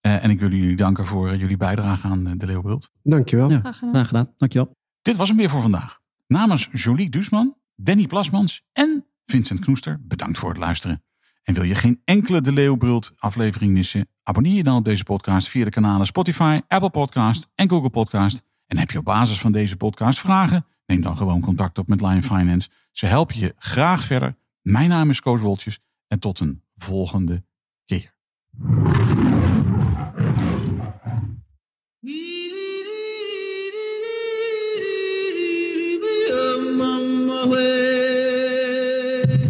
Eh, 0.00 0.24
en 0.24 0.30
ik 0.30 0.40
wil 0.40 0.50
jullie 0.50 0.76
danken 0.76 1.06
voor 1.06 1.30
eh, 1.30 1.40
jullie 1.40 1.56
bijdrage 1.56 2.06
aan 2.06 2.26
eh, 2.26 2.32
de 2.36 2.46
Leeuwbeeld. 2.46 2.90
Dankjewel. 3.02 3.50
Ja. 3.50 3.58
Graag 3.58 3.78
gedaan. 3.78 3.94
Graag 3.94 4.06
gedaan. 4.06 4.32
Dankjewel. 4.36 4.76
Dit 5.02 5.16
was 5.16 5.28
hem 5.28 5.36
weer 5.36 5.50
voor 5.50 5.60
vandaag. 5.60 5.98
Namens 6.26 6.68
Jolie 6.72 7.10
Duusman, 7.10 7.56
Danny 7.76 8.06
Plasmans 8.06 8.62
en 8.72 9.06
Vincent 9.26 9.60
Knoester, 9.60 9.98
bedankt 10.02 10.38
voor 10.38 10.48
het 10.48 10.58
luisteren. 10.58 11.02
En 11.42 11.54
wil 11.54 11.62
je 11.62 11.74
geen 11.74 12.00
enkele 12.04 12.40
De 12.40 12.52
Leeuwbrult 12.52 13.12
aflevering 13.16 13.72
missen? 13.72 14.08
Abonneer 14.22 14.54
je 14.54 14.62
dan 14.62 14.76
op 14.76 14.84
deze 14.84 15.04
podcast 15.04 15.48
via 15.48 15.64
de 15.64 15.70
kanalen 15.70 16.06
Spotify, 16.06 16.60
Apple 16.68 16.90
Podcast 16.90 17.48
en 17.54 17.68
Google 17.68 17.90
Podcast. 17.90 18.42
En 18.66 18.78
heb 18.78 18.90
je 18.90 18.98
op 18.98 19.04
basis 19.04 19.40
van 19.40 19.52
deze 19.52 19.76
podcast 19.76 20.20
vragen? 20.20 20.66
Neem 20.88 21.00
dan 21.00 21.16
gewoon 21.16 21.40
contact 21.40 21.78
op 21.78 21.88
met 21.88 22.00
Lion 22.00 22.22
Finance. 22.22 22.68
Ze 22.92 23.06
helpen 23.06 23.38
je 23.38 23.54
graag 23.56 24.04
verder. 24.04 24.36
Mijn 24.62 24.88
naam 24.88 25.10
is 25.10 25.20
Koos 25.20 25.40
Woltjes 25.40 25.78
en 26.06 26.18
tot 26.18 26.40
een 26.40 26.62
volgende 26.76 27.44
keer. 27.84 28.14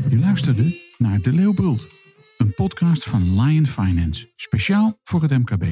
Je 0.08 0.18
luisterde 0.20 0.80
naar 0.98 1.20
De 1.20 1.32
Leeuwbult, 1.32 1.86
een 2.38 2.54
podcast 2.54 3.04
van 3.04 3.40
Lion 3.40 3.66
Finance, 3.66 4.28
speciaal 4.36 4.98
voor 5.02 5.22
het 5.22 5.30
MKB. 5.30 5.64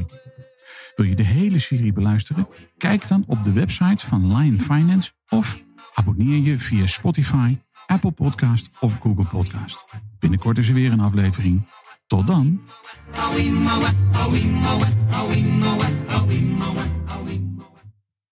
Wil 0.97 1.07
je 1.07 1.15
de 1.15 1.23
hele 1.23 1.59
serie 1.59 1.93
beluisteren? 1.93 2.49
Kijk 2.77 3.09
dan 3.09 3.25
op 3.27 3.45
de 3.45 3.53
website 3.53 4.07
van 4.07 4.37
Lion 4.37 4.61
Finance 4.61 5.13
of 5.29 5.59
abonneer 5.95 6.39
je 6.39 6.59
via 6.59 6.87
Spotify, 6.87 7.59
Apple 7.87 8.11
Podcast 8.11 8.71
of 8.81 8.99
Google 9.01 9.25
Podcast. 9.25 9.85
Binnenkort 10.19 10.59
is 10.59 10.69
er 10.69 10.75
weer 10.75 10.93
een 10.93 11.01
aflevering. 11.01 11.67
Tot 12.07 12.27
dan! 12.27 12.61